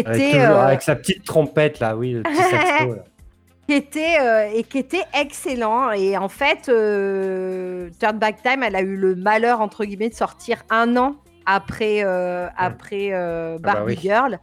Qui 0.02 0.08
Avec, 0.08 0.22
était, 0.22 0.30
toujours- 0.38 0.56
euh, 0.56 0.66
avec 0.66 0.82
sa 0.82 0.96
petite 0.96 1.24
trompette 1.24 1.80
là, 1.80 1.96
oui, 1.96 2.12
le 2.12 2.22
petit 2.22 2.34
saxo. 2.50 2.94
là. 2.94 3.02
qui 3.68 3.74
était, 3.74 4.16
euh, 4.20 4.50
et 4.54 4.62
qui 4.62 4.78
était 4.78 5.02
excellent. 5.18 5.90
Et 5.92 6.16
en 6.16 6.28
fait, 6.28 6.68
euh, 6.68 7.90
Turn 7.98 8.18
Back 8.18 8.42
Time, 8.42 8.62
elle 8.62 8.76
a 8.76 8.80
eu 8.80 8.96
le 8.96 9.14
malheur, 9.16 9.60
entre 9.60 9.84
guillemets, 9.84 10.08
de 10.10 10.14
sortir 10.14 10.62
un 10.70 10.96
an 10.96 11.16
après, 11.46 12.02
euh, 12.04 12.48
après 12.56 13.10
euh, 13.12 13.58
bah 13.58 13.74
Barbie 13.74 13.94
oui. 13.94 14.00
Girl. 14.02 14.38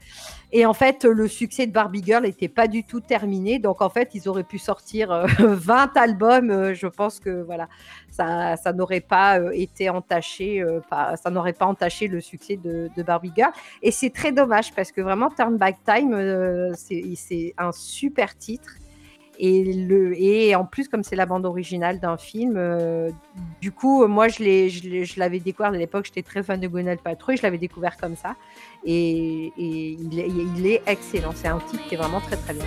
Et 0.56 0.66
en 0.66 0.74
fait, 0.74 1.04
le 1.04 1.28
succès 1.28 1.66
de 1.68 1.72
Barbie 1.72 2.04
Girl 2.06 2.24
n'était 2.24 2.48
pas 2.48 2.68
du 2.68 2.84
tout 2.84 3.00
terminé. 3.02 3.58
Donc, 3.60 3.82
en 3.82 3.90
fait, 3.90 4.12
ils 4.14 4.30
auraient 4.30 4.44
pu 4.44 4.60
sortir 4.60 5.12
euh, 5.12 5.26
20 5.40 5.98
albums. 5.98 6.52
Euh, 6.52 6.74
je 6.74 6.88
pense 6.88 7.20
que 7.20 7.42
voilà, 7.42 7.68
ça, 8.12 8.56
ça 8.56 8.72
n'aurait 8.72 9.02
pas 9.02 9.40
été 9.54 9.90
entaché, 9.90 10.64
pas- 10.90 11.16
ça 11.18 11.30
n'aurait 11.30 11.54
pas 11.54 11.66
entaché 11.66 12.08
le 12.08 12.22
succès 12.22 12.58
de, 12.58 12.90
de 12.96 13.04
Barbie 13.04 13.34
Girl. 13.36 13.52
Et 13.82 13.92
c'est 13.92 14.12
très 14.12 14.32
dommage 14.32 14.74
parce 14.74 14.92
que 14.92 15.02
vraiment, 15.02 15.30
Turn 15.30 15.58
Back 15.58 15.78
Time, 15.86 16.72
c'est 16.76 17.54
un 17.58 17.72
super 17.72 18.38
titre. 18.38 18.70
Et, 19.40 19.74
le, 19.74 20.20
et 20.20 20.56
en 20.56 20.66
plus, 20.66 20.88
comme 20.88 21.04
c'est 21.04 21.16
la 21.16 21.26
bande 21.26 21.46
originale 21.46 22.00
d'un 22.00 22.18
film, 22.18 22.56
euh, 22.58 23.10
du 23.62 23.72
coup, 23.72 24.08
moi, 24.08 24.28
je 24.28 25.20
l'avais 25.20 25.40
découvert 25.40 25.72
à 25.72 25.78
l'époque, 25.78 26.06
j'étais 26.06 26.22
très 26.22 26.44
fan 26.44 26.60
de 26.60 26.96
Paltrow, 27.04 27.32
et 27.32 27.38
je 27.38 27.44
l'avais 27.44 27.58
découvert 27.58 27.98
comme 27.98 28.16
ça. 28.16 28.36
Et, 28.86 29.52
et 29.58 29.98
il, 30.00 30.20
est, 30.20 30.28
il 30.58 30.68
est 30.68 30.82
excellent. 30.88 31.32
C'est 31.36 31.48
un 31.48 31.60
titre 31.60 31.84
qui 31.88 31.96
est 31.96 31.98
vraiment 31.98 32.20
très 32.20 32.38
très 32.38 32.54
bien. 32.54 32.66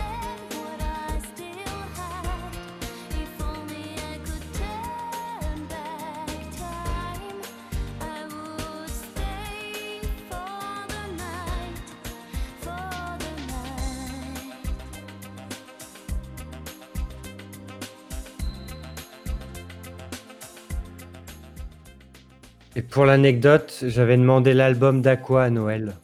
Et 22.77 22.83
pour 22.83 23.05
l'anecdote, 23.07 23.85
j'avais 23.87 24.17
demandé 24.17 24.53
l'album 24.55 25.01
d'Aqua 25.03 25.45
à 25.45 25.51
Noël. 25.51 25.95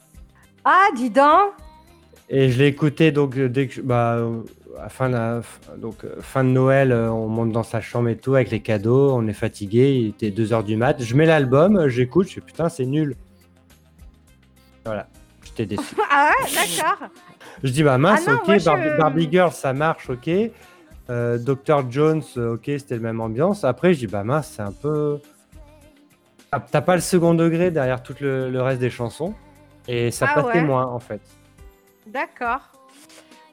Ah, 0.64 0.86
dis 0.96 1.10
donc 1.10 1.52
Et 2.30 2.50
je 2.50 2.58
l'ai 2.58 2.66
écouté 2.68 3.12
donc 3.12 3.38
dès 3.38 3.66
que 3.68 3.74
je- 3.74 3.82
bah, 3.82 4.18
à 4.80 4.88
fin 4.88 5.08
de, 5.08 5.14
la- 5.14 5.40
f- 5.40 5.78
donc, 5.78 5.96
fin 6.20 6.44
de 6.44 6.48
Noël, 6.48 6.92
euh, 6.92 7.10
on 7.10 7.28
monte 7.28 7.52
dans 7.52 7.62
sa 7.62 7.80
chambre 7.82 8.08
et 8.08 8.16
tout 8.16 8.34
avec 8.34 8.50
les 8.50 8.60
cadeaux, 8.60 9.12
on 9.12 9.26
est 9.28 9.34
fatigué, 9.34 9.92
il 9.96 10.08
était 10.08 10.30
2h 10.30 10.64
du 10.64 10.76
mat. 10.76 10.96
Je 11.02 11.14
mets 11.14 11.26
l'album, 11.26 11.76
euh, 11.76 11.88
j'écoute, 11.90 12.28
je 12.28 12.34
fais 12.34 12.40
putain, 12.40 12.68
c'est 12.70 12.86
nul. 12.86 13.14
Voilà, 14.86 15.06
j'étais 15.44 15.66
déçu. 15.66 15.94
Ah 16.10 16.30
ouais, 16.40 16.50
d'accord. 16.54 17.08
Je 17.62 17.70
dis 17.70 17.82
bah 17.82 17.98
mince, 17.98 18.24
Ah 18.26 18.32
non, 18.32 18.36
ok, 18.38 18.46
moi, 18.48 18.58
je- 18.58 18.64
Barbie, 18.64 18.88
Barbie 18.98 19.28
Girl 19.30 19.52
ça 19.52 19.72
marche, 19.74 20.08
ok. 20.08 20.30
Euh, 21.10 21.36
Dr 21.38 21.90
Jones, 21.90 22.22
euh, 22.38 22.54
ok, 22.54 22.62
c'était 22.66 22.94
la 22.94 23.00
même 23.02 23.20
ambiance. 23.20 23.62
Après, 23.64 23.92
je 23.92 23.98
dis 24.00 24.06
bah 24.06 24.24
mince, 24.24 24.52
c'est 24.56 24.62
un 24.62 24.72
peu. 24.72 25.18
Ah, 26.52 26.60
T'as 26.60 26.82
pas 26.82 26.94
le 26.94 27.00
second 27.00 27.34
degré 27.34 27.70
derrière 27.70 28.02
tout 28.02 28.14
le, 28.20 28.50
le 28.50 28.62
reste 28.62 28.80
des 28.80 28.90
chansons. 28.90 29.34
Et 29.88 30.10
ça 30.10 30.26
Ah 30.30 30.34
passait 30.42 30.58
ouais. 30.60 30.64
moins 30.64 30.86
en 30.86 31.00
fait. 31.00 31.20
D'accord. 32.06 32.60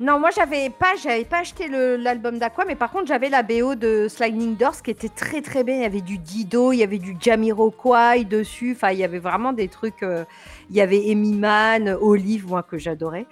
Non, 0.01 0.17
moi 0.17 0.29
j'avais 0.33 0.69
pas, 0.69 0.93
j'avais 1.03 1.25
pas 1.25 1.39
acheté 1.39 1.67
l'album 1.97 2.39
d'Aqua, 2.39 2.63
mais 2.65 2.75
par 2.75 2.89
contre 2.89 3.07
j'avais 3.07 3.27
la 3.29 3.43
BO 3.43 3.75
de 3.75 4.07
Sliding 4.07 4.55
Doors 4.55 4.81
qui 4.81 4.91
était 4.91 5.09
très 5.09 5.41
très 5.41 5.63
bien. 5.65 5.75
Il 5.75 5.81
y 5.81 5.85
avait 5.85 5.99
du 6.01 6.17
Dido, 6.17 6.71
il 6.71 6.77
y 6.77 6.83
avait 6.83 6.99
du 6.99 7.17
Jamiroquai 7.19 8.23
dessus. 8.23 8.73
Enfin, 8.77 8.91
il 8.91 8.99
y 8.99 9.03
avait 9.03 9.19
vraiment 9.19 9.51
des 9.51 9.67
trucs. 9.67 10.03
euh, 10.03 10.23
il 10.69 10.75
y 10.77 10.81
avait 10.81 11.03
Amy 11.11 11.33
Mann, 11.33 11.89
Olive, 11.99 12.47
moi 12.47 12.63
que 12.63 12.77
j'adorais. 12.77 13.25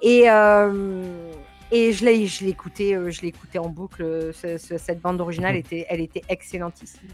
Et 0.00 0.30
euh, 0.30 1.02
et 1.70 1.92
je 1.92 2.04
l'ai, 2.06 2.26
je 2.26 2.44
l'écoutais, 2.44 2.94
euh, 2.94 3.10
je 3.10 3.20
l'écoutais 3.22 3.58
en 3.58 3.68
boucle. 3.68 4.30
ce- 4.32 4.56
ce- 4.58 4.78
cette 4.78 5.00
bande 5.00 5.20
originale 5.20 5.56
était, 5.56 5.84
elle 5.90 6.00
était 6.00 6.22
excellentissime. 6.30 7.08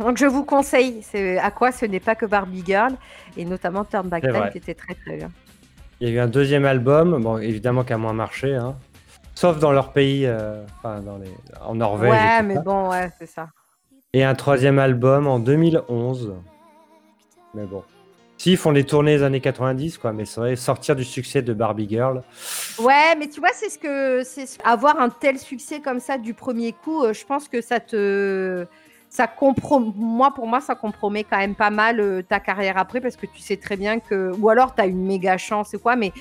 Donc 0.00 0.16
je 0.16 0.26
vous 0.26 0.44
conseille. 0.44 1.02
C'est 1.02 1.38
Aqua, 1.38 1.72
ce 1.72 1.84
n'est 1.84 2.00
pas 2.00 2.14
que 2.14 2.26
Barbie 2.26 2.64
Girl 2.66 2.94
et 3.36 3.44
notamment 3.44 3.84
Turn 3.84 4.08
Back 4.08 4.22
Time 4.22 4.48
qui 4.50 4.58
était 4.58 4.74
très 4.74 4.94
très 4.94 5.16
bien. 5.16 5.30
Il 6.00 6.08
y 6.08 6.10
a 6.10 6.14
eu 6.14 6.18
un 6.18 6.28
deuxième 6.28 6.64
album, 6.64 7.22
bon 7.22 7.36
évidemment 7.38 7.84
qui 7.84 7.92
a 7.92 7.98
moins 7.98 8.14
marché, 8.14 8.54
hein. 8.54 8.74
sauf 9.34 9.58
dans 9.58 9.72
leur 9.72 9.92
pays, 9.92 10.24
euh, 10.24 10.64
enfin 10.78 11.00
dans 11.00 11.18
les, 11.18 11.30
en 11.60 11.74
Norvège. 11.74 12.10
Ouais, 12.10 12.42
mais 12.42 12.54
ça. 12.54 12.60
bon, 12.62 12.90
ouais, 12.90 13.10
c'est 13.18 13.26
ça. 13.28 13.48
Et 14.14 14.24
un 14.24 14.34
troisième 14.34 14.78
album 14.78 15.26
en 15.26 15.38
2011. 15.38 16.34
Mais 17.54 17.64
bon. 17.64 17.82
Si, 18.38 18.52
ils 18.52 18.56
font 18.56 18.70
les 18.70 18.84
tournées 18.84 19.18
des 19.18 19.22
années 19.22 19.42
90, 19.42 19.98
quoi. 19.98 20.14
Mais 20.14 20.24
c'est 20.24 20.40
vrai, 20.40 20.56
sortir 20.56 20.96
du 20.96 21.04
succès 21.04 21.42
de 21.42 21.52
Barbie 21.52 21.86
Girl. 21.86 22.22
Ouais, 22.78 23.14
mais 23.18 23.28
tu 23.28 23.38
vois, 23.38 23.50
c'est 23.52 23.68
ce 23.68 23.78
que 23.78 24.22
c'est 24.24 24.46
avoir 24.64 24.98
un 24.98 25.10
tel 25.10 25.38
succès 25.38 25.80
comme 25.80 26.00
ça 26.00 26.16
du 26.16 26.32
premier 26.32 26.72
coup. 26.72 27.04
euh, 27.04 27.12
je 27.12 27.26
pense 27.26 27.48
que 27.48 27.60
ça 27.60 27.80
te 27.80 28.66
ça 29.10 29.26
comprom... 29.26 29.92
moi 29.96 30.32
pour 30.32 30.46
moi 30.46 30.60
ça 30.60 30.74
compromet 30.74 31.24
quand 31.24 31.36
même 31.36 31.56
pas 31.56 31.70
mal 31.70 32.00
euh, 32.00 32.22
ta 32.22 32.38
carrière 32.40 32.78
après 32.78 33.00
parce 33.00 33.16
que 33.16 33.26
tu 33.26 33.40
sais 33.40 33.56
très 33.56 33.76
bien 33.76 33.98
que 33.98 34.32
ou 34.38 34.48
alors 34.48 34.74
tu 34.74 34.82
une 34.82 35.04
méga 35.04 35.36
chance 35.36 35.74
ou 35.74 35.78
quoi 35.80 35.96
mais 35.96 36.12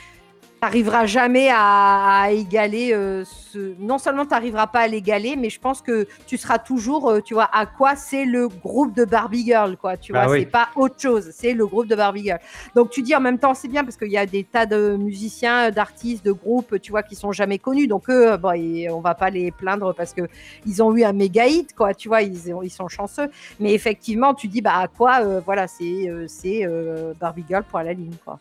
t'arriveras 0.60 1.06
jamais 1.06 1.50
à, 1.50 2.24
à 2.24 2.32
égaler 2.32 2.94
euh, 2.94 3.24
ce... 3.26 3.74
non 3.80 3.98
seulement 3.98 4.26
t'arriveras 4.26 4.68
pas 4.68 4.82
à 4.82 4.88
l'égaler 4.88 5.36
mais 5.36 5.50
je 5.50 5.60
pense 5.60 5.82
que 5.82 6.08
tu 6.28 6.38
seras 6.38 6.60
toujours 6.60 7.10
euh, 7.10 7.22
tu 7.22 7.34
vois 7.34 7.50
à 7.54 7.66
quoi 7.66 7.96
c'est 7.96 8.26
le 8.26 8.48
groupe 8.48 8.96
de 8.96 9.06
Barbie 9.06 9.46
Girl 9.46 9.78
quoi 9.78 9.96
tu 9.98 10.12
Bah 10.12 10.26
vois 10.26 10.34
oui. 10.34 10.40
c'est 10.42 10.46
pas 10.52 10.70
autre 10.76 10.96
chose 11.00 11.30
c'est 11.34 11.54
le 11.54 11.66
groupe 11.66 11.88
de 11.88 11.96
Barbie 11.96 12.24
Girl. 12.24 12.40
Donc 12.76 12.90
tu 12.90 13.02
dis 13.02 13.16
en 13.16 13.22
même 13.22 13.40
temps 13.40 13.54
c'est 13.54 13.68
bien 13.68 13.84
parce 13.84 13.96
qu'il 13.98 14.12
y 14.12 14.18
a 14.18 14.26
des 14.26 14.44
tas 14.44 14.66
de 14.66 14.98
musiciens 14.98 15.72
d'artistes 15.72 16.26
de 16.26 16.32
groupes 16.32 16.80
tu 16.82 16.92
vois 16.92 17.04
qui 17.04 17.16
sont 17.16 17.32
jamais 17.32 17.58
connus. 17.58 17.88
Donc 17.88 18.10
eux 18.10 18.36
bon, 18.38 18.52
et 18.52 18.90
on 18.90 19.00
va 19.02 19.16
pas 19.16 19.30
les 19.30 19.52
plaindre 19.52 19.94
parce 19.96 20.14
que 20.14 20.24
ils 20.66 20.84
ont 20.84 20.94
eu 20.96 21.04
un 21.04 21.14
méga 21.14 21.48
hit 21.48 21.74
quoi 21.74 21.94
tu 21.94 22.10
vois 22.10 22.22
ils, 22.22 22.54
ils 22.64 22.70
sont 22.70 22.88
chanceux. 22.88 23.30
Mais 23.60 23.74
effectivement 23.74 24.34
tu 24.34 24.48
dis 24.48 24.62
bah 24.62 24.76
à 24.78 24.88
quoi 24.88 25.22
euh, 25.22 25.42
voilà 25.46 25.68
c'est 25.68 26.10
euh, 26.10 26.26
c'est 26.28 26.66
euh, 26.66 27.14
Barbie 27.20 27.46
Girl 27.48 27.64
pour 27.64 27.80
la 27.80 27.94
ligne 27.94 28.16
quoi 28.26 28.40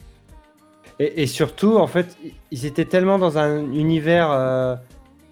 Et, 1.00 1.26
surtout, 1.26 1.76
en 1.76 1.86
fait, 1.86 2.16
ils 2.50 2.66
étaient 2.66 2.84
tellement 2.84 3.18
dans 3.18 3.38
un 3.38 3.72
univers 3.72 4.32
euh, 4.32 4.74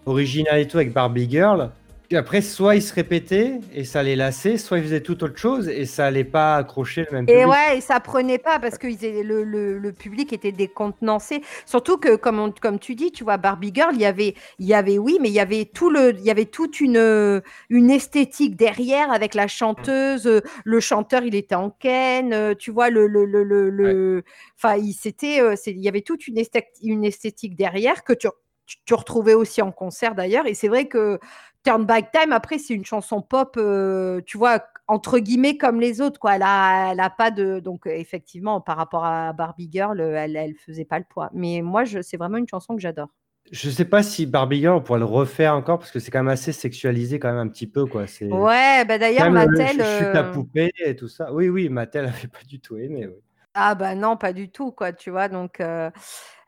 original 0.06 0.60
et 0.60 0.68
tout 0.68 0.76
avec 0.76 0.92
Barbie 0.92 1.28
Girl. 1.28 1.70
Après, 2.14 2.40
soit 2.42 2.76
ils 2.76 2.82
se 2.82 2.92
répétaient 2.94 3.60
et 3.74 3.84
ça 3.84 4.02
les 4.02 4.16
lassait, 4.16 4.58
soit 4.58 4.78
ils 4.78 4.84
faisaient 4.84 5.02
tout 5.02 5.22
autre 5.24 5.38
chose 5.38 5.68
et 5.68 5.86
ça 5.86 6.06
allait 6.06 6.24
pas 6.24 6.56
accrocher 6.56 7.04
le 7.10 7.12
même 7.16 7.28
Et 7.28 7.44
public. 7.44 7.44
ouais, 7.44 7.78
et 7.78 7.80
ça 7.80 7.98
prenait 7.98 8.38
pas 8.38 8.60
parce 8.60 8.78
que 8.78 8.86
le, 8.86 9.42
le, 9.42 9.78
le 9.78 9.92
public 9.92 10.32
était 10.32 10.52
décontenancé. 10.52 11.42
Surtout 11.64 11.96
que, 11.98 12.14
comme, 12.14 12.38
on- 12.38 12.52
comme 12.52 12.78
tu 12.78 12.94
dis, 12.94 13.10
tu 13.10 13.24
vois, 13.24 13.36
Barbie 13.36 13.72
Girl, 13.74 13.92
il 13.94 14.00
y 14.00 14.04
avait, 14.06 14.34
il 14.60 14.66
y 14.66 14.74
avait, 14.74 14.96
oui, 14.98 15.18
mais 15.20 15.28
il 15.28 15.34
y 15.34 15.40
avait 15.40 15.64
tout 15.64 15.90
le, 15.90 16.12
il 16.16 16.20
y 16.22 16.30
avait 16.30 16.44
toute 16.44 16.80
une, 16.80 17.42
une 17.68 17.90
esthétique 17.90 18.54
derrière 18.54 19.10
avec 19.10 19.34
la 19.34 19.48
chanteuse, 19.48 20.40
le 20.64 20.80
chanteur, 20.80 21.24
il 21.24 21.34
était 21.34 21.56
en 21.56 21.70
ken, 21.70 22.54
tu 22.58 22.70
vois, 22.70 22.90
le, 22.90 23.08
le, 23.08 23.24
le, 23.24 23.42
le, 23.42 23.70
le- 23.70 24.22
enfin, 24.56 24.76
il 24.76 24.92
s'était, 24.92 25.40
euh, 25.40 25.56
c'est- 25.56 25.72
il 25.72 25.80
y 25.82 25.88
avait 25.88 26.02
toute 26.02 26.28
une 26.28 26.38
esthétique, 26.38 26.70
une 26.84 27.04
esthétique 27.04 27.56
derrière 27.56 28.04
que 28.04 28.12
tu, 28.12 28.28
tu, 28.66 28.76
tu 28.84 28.94
retrouvais 28.94 29.34
aussi 29.34 29.62
en 29.62 29.72
concert 29.72 30.14
d'ailleurs. 30.14 30.46
Et 30.46 30.54
c'est 30.54 30.68
vrai 30.68 30.86
que 30.86 31.18
Turn 31.66 31.84
Back 31.84 32.12
Time, 32.12 32.32
après, 32.32 32.58
c'est 32.58 32.74
une 32.74 32.84
chanson 32.84 33.20
pop, 33.20 33.56
euh, 33.56 34.20
tu 34.24 34.38
vois, 34.38 34.64
entre 34.86 35.18
guillemets, 35.18 35.56
comme 35.56 35.80
les 35.80 36.00
autres, 36.00 36.20
quoi. 36.20 36.36
Elle 36.36 36.44
a, 36.44 36.92
elle 36.92 37.00
a 37.00 37.10
pas 37.10 37.32
de. 37.32 37.58
Donc, 37.58 37.88
euh, 37.88 37.90
effectivement, 37.90 38.60
par 38.60 38.76
rapport 38.76 39.04
à 39.04 39.32
Barbie 39.32 39.68
Girl, 39.72 40.00
euh, 40.00 40.14
elle, 40.16 40.36
elle 40.36 40.54
faisait 40.54 40.84
pas 40.84 40.98
le 40.98 41.04
poids. 41.08 41.28
Mais 41.32 41.62
moi, 41.62 41.82
c'est 42.02 42.16
vraiment 42.16 42.36
une 42.36 42.48
chanson 42.48 42.76
que 42.76 42.80
j'adore. 42.80 43.08
Je 43.50 43.68
sais 43.70 43.84
pas 43.84 44.04
si 44.04 44.26
Barbie 44.26 44.60
Girl, 44.60 44.76
on 44.76 44.80
pourrait 44.80 45.00
le 45.00 45.04
refaire 45.04 45.54
encore 45.54 45.78
parce 45.80 45.90
que 45.90 45.98
c'est 45.98 46.10
quand 46.12 46.20
même 46.20 46.28
assez 46.28 46.52
sexualisé, 46.52 47.18
quand 47.18 47.28
même 47.28 47.38
un 47.38 47.48
petit 47.48 47.66
peu, 47.66 47.86
quoi. 47.86 48.04
Ouais, 48.20 48.84
bah 48.84 48.98
d'ailleurs, 48.98 49.26
le 49.26 49.32
Mattel. 49.32 49.76
je, 49.76 49.82
je 49.82 49.96
suis 49.96 50.12
ta 50.12 50.24
euh, 50.24 50.32
poupée 50.32 50.72
et 50.84 50.94
tout 50.94 51.08
ça. 51.08 51.32
Oui, 51.32 51.48
oui, 51.48 51.68
Mattel 51.68 52.04
avait 52.06 52.28
pas 52.28 52.44
du 52.46 52.60
tout 52.60 52.76
aimé. 52.76 53.06
oui. 53.08 53.14
Ah 53.58 53.74
bah 53.74 53.94
non, 53.94 54.18
pas 54.18 54.34
du 54.34 54.50
tout, 54.50 54.70
quoi, 54.70 54.92
tu 54.92 55.08
vois. 55.10 55.28
Donc, 55.28 55.60
euh, 55.60 55.90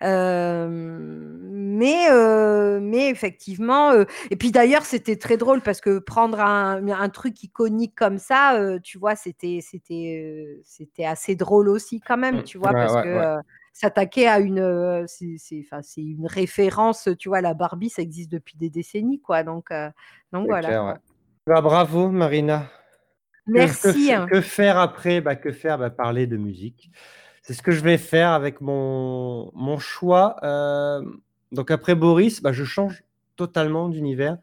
euh, 0.02 0.68
mais, 0.70 2.10
euh, 2.10 2.80
mais 2.82 3.08
effectivement, 3.08 3.92
euh, 3.92 4.04
et 4.30 4.36
puis 4.36 4.52
d'ailleurs, 4.52 4.84
c'était 4.84 5.16
très 5.16 5.38
drôle 5.38 5.62
parce 5.62 5.80
que 5.80 6.00
prendre 6.00 6.38
un, 6.38 6.86
un 6.86 7.08
truc 7.08 7.42
iconique 7.42 7.94
comme 7.96 8.18
ça, 8.18 8.60
tu 8.82 8.98
vois, 8.98 9.16
c'était, 9.16 9.60
c'était, 9.62 10.60
c'était 10.64 11.06
assez 11.06 11.34
drôle 11.34 11.70
aussi 11.70 12.02
quand 12.02 12.18
même, 12.18 12.40
Mm, 12.40 12.42
tu 12.42 12.58
vois, 12.58 12.74
ouais, 12.74 12.74
parce 12.74 12.94
ouais, 12.96 13.02
que 13.04 13.36
ouais. 13.36 13.42
s'attaquer 13.72 14.28
à 14.28 14.38
une, 14.40 15.06
c'est, 15.06 15.72
une 15.96 16.26
référence, 16.26 17.08
tu 17.18 17.30
vois, 17.30 17.40
la 17.40 17.54
Barbie, 17.54 17.88
ça 17.88 18.02
existe 18.02 18.30
depuis 18.30 18.58
des 18.58 18.68
décennies, 18.68 19.22
quoi. 19.22 19.44
Donc, 19.44 19.70
donc 20.32 20.46
voilà. 20.46 20.68
clair. 20.68 20.98
Bah, 21.46 21.62
bravo, 21.62 22.10
Marina. 22.10 22.68
Que- 23.48 23.52
Merci. 23.52 24.08
Que, 24.08 24.12
hein. 24.12 24.26
que 24.30 24.40
faire 24.40 24.78
après 24.78 25.20
bah, 25.20 25.34
Que 25.36 25.50
faire 25.52 25.78
bah, 25.78 25.90
Parler 25.90 26.26
de 26.26 26.36
musique? 26.36 26.90
C'est 27.42 27.54
ce 27.54 27.62
que 27.62 27.72
je 27.72 27.80
vais 27.80 27.98
faire 27.98 28.30
avec 28.30 28.60
mon, 28.60 29.50
mon 29.54 29.78
choix. 29.78 30.36
Euh, 30.42 31.02
donc 31.50 31.70
après 31.70 31.94
Boris, 31.94 32.42
bah, 32.42 32.52
je 32.52 32.64
change 32.64 33.02
totalement 33.36 33.88
d'univers. 33.88 34.36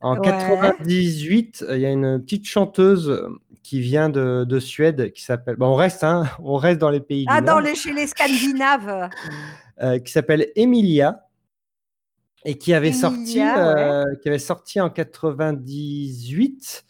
En 0.00 0.14
Ouais. 0.16 0.22
98, 0.24 1.64
euh, 1.68 1.76
il 1.76 1.82
y 1.82 1.86
a 1.86 1.90
une 1.90 2.22
petite 2.22 2.46
chanteuse 2.46 3.10
euh, 3.10 3.28
qui 3.64 3.80
vient 3.80 4.08
de, 4.08 4.44
de 4.48 4.60
Suède 4.60 5.12
qui 5.12 5.22
s'appelle. 5.22 5.56
bon, 5.56 5.66
on 5.66 5.74
reste, 5.74 6.04
hein, 6.04 6.24
on 6.42 6.54
reste 6.56 6.78
dans 6.78 6.88
les 6.90 7.00
pays 7.00 7.26
Ah, 7.28 7.40
du 7.40 7.46
dans 7.46 7.54
Nord, 7.54 7.62
les, 7.62 7.74
chez 7.74 7.92
les 7.92 8.06
Scandinaves. 8.06 9.10
euh, 9.82 9.98
qui 9.98 10.10
s'appelle 10.12 10.46
Emilia 10.56 11.24
et 12.44 12.56
qui 12.56 12.72
avait 12.72 12.92
sorti, 12.92 13.40
ouais. 13.40 13.52
euh, 13.58 14.04
qui 14.22 14.28
avait 14.28 14.38
sorti 14.38 14.80
en 14.80 14.88
98 14.88 16.84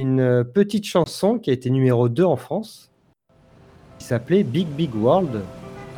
une 0.00 0.44
petite 0.44 0.84
chanson 0.84 1.38
qui 1.38 1.50
a 1.50 1.52
été 1.52 1.70
numéro 1.70 2.08
2 2.08 2.24
en 2.24 2.36
France. 2.36 2.90
qui 4.00 4.06
s'appelait 4.06 4.42
Big 4.42 4.66
Big 4.66 4.94
World. 4.94 5.42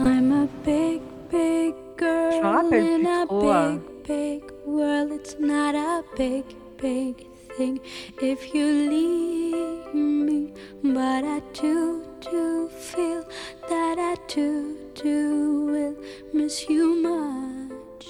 I'm 0.01 0.33
a 0.33 0.49
big, 0.65 1.01
big 1.31 1.75
girl 1.97 2.33
me 2.33 2.43
rappelle 2.43 2.85
in 2.85 2.99
plus 2.99 3.09
a 3.09 3.27
trop, 3.27 3.51
euh. 3.51 3.77
big, 4.05 4.41
big 4.41 4.43
world. 4.67 5.13
It's 5.13 5.37
not 5.39 5.75
a 5.77 6.03
big, 6.17 6.45
big 6.79 7.27
thing 7.57 7.79
if 8.21 8.53
you 8.53 8.67
leave 8.91 9.95
me, 9.95 10.53
but 10.83 11.25
I 11.25 11.41
do, 11.55 12.03
do 12.21 12.69
feel 12.69 13.23
that 13.69 13.97
I 13.99 14.17
do, 14.27 14.77
do 14.95 15.67
will 15.67 15.97
miss 16.35 16.69
you 16.69 17.01
much, 17.01 18.07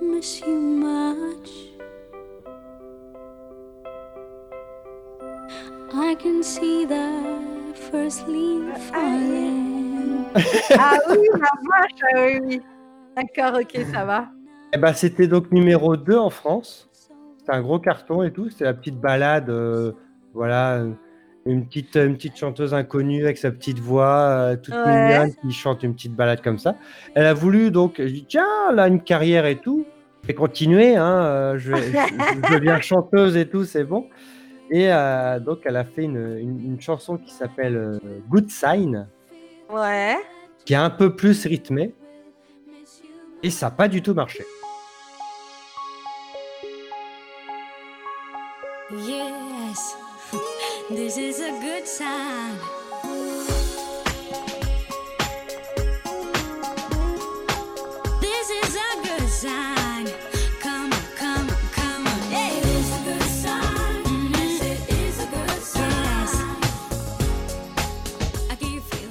miss 0.00 0.40
you 0.40 0.58
much. 0.58 1.71
Can 6.22 6.42
see 6.42 6.86
the 6.86 7.74
first 7.74 8.26
leaf 8.28 8.76
falling. 8.90 10.24
Ah 10.78 10.98
oui, 11.10 11.18
la 11.32 11.38
vache, 11.70 12.00
ah 12.02 12.16
oui, 12.16 12.40
oui. 12.46 12.60
D'accord, 13.16 13.60
ok, 13.60 13.84
ça 13.92 14.04
va. 14.04 14.26
Eh 14.74 14.78
ben, 14.78 14.92
c'était 14.94 15.26
donc 15.26 15.50
numéro 15.52 15.96
2 15.96 16.16
en 16.16 16.30
France. 16.30 16.88
C'était 17.38 17.52
un 17.52 17.60
gros 17.60 17.78
carton 17.78 18.22
et 18.22 18.32
tout. 18.32 18.48
C'était 18.50 18.64
la 18.64 18.74
petite 18.74 18.98
balade, 19.00 19.50
euh, 19.50 19.92
voilà, 20.32 20.76
euh, 20.76 20.92
une 21.44 21.66
petite, 21.66 21.96
une 21.96 22.14
petite 22.16 22.36
chanteuse 22.36 22.72
inconnue 22.72 23.24
avec 23.24 23.36
sa 23.36 23.50
petite 23.50 23.80
voix 23.80 24.28
euh, 24.30 24.56
toute 24.56 24.74
Ouais. 24.74 25.08
mignonne 25.08 25.34
qui 25.42 25.52
chante 25.52 25.82
une 25.82 25.94
petite 25.94 26.14
balade 26.14 26.40
comme 26.40 26.58
ça. 26.58 26.76
Elle 27.14 27.26
a 27.26 27.34
voulu 27.34 27.70
donc, 27.70 27.94
je 27.98 28.04
dis 28.04 28.24
tiens, 28.26 28.46
là 28.72 28.86
une 28.88 29.02
carrière 29.02 29.44
et 29.46 29.56
tout. 29.56 29.84
Je 30.22 30.28
vais 30.28 30.34
continuer, 30.34 30.94
hein, 30.96 31.24
euh, 31.24 31.58
je, 31.58 31.72
vais- 31.72 31.82
je- 31.82 32.48
je 32.48 32.54
deviens 32.54 32.80
chanteuse 32.80 33.36
et 33.36 33.46
tout, 33.48 33.64
c'est 33.64 33.82
bon. 33.84 34.06
Et 34.74 34.90
euh, 34.90 35.38
donc 35.38 35.60
elle 35.66 35.76
a 35.76 35.84
fait 35.84 36.02
une, 36.04 36.38
une- 36.38 36.64
une 36.64 36.80
chanson 36.80 37.18
qui 37.18 37.30
s'appelle 37.30 37.76
euh, 37.76 37.98
Good 38.30 38.50
Sign, 38.50 39.06
Ouais. 39.70 40.16
qui 40.64 40.72
est 40.72 40.76
un 40.76 40.88
peu 40.88 41.14
plus 41.14 41.44
rythmée. 41.46 41.94
Et 43.42 43.50
ça 43.50 43.66
n'a 43.66 43.70
pas 43.72 43.88
du 43.88 44.00
tout 44.02 44.14
marché. 44.14 44.44
Yes, 48.90 49.96
this 50.88 51.16
is 51.18 51.40
a 51.42 51.50
good 51.60 51.86
sign. 51.86 52.56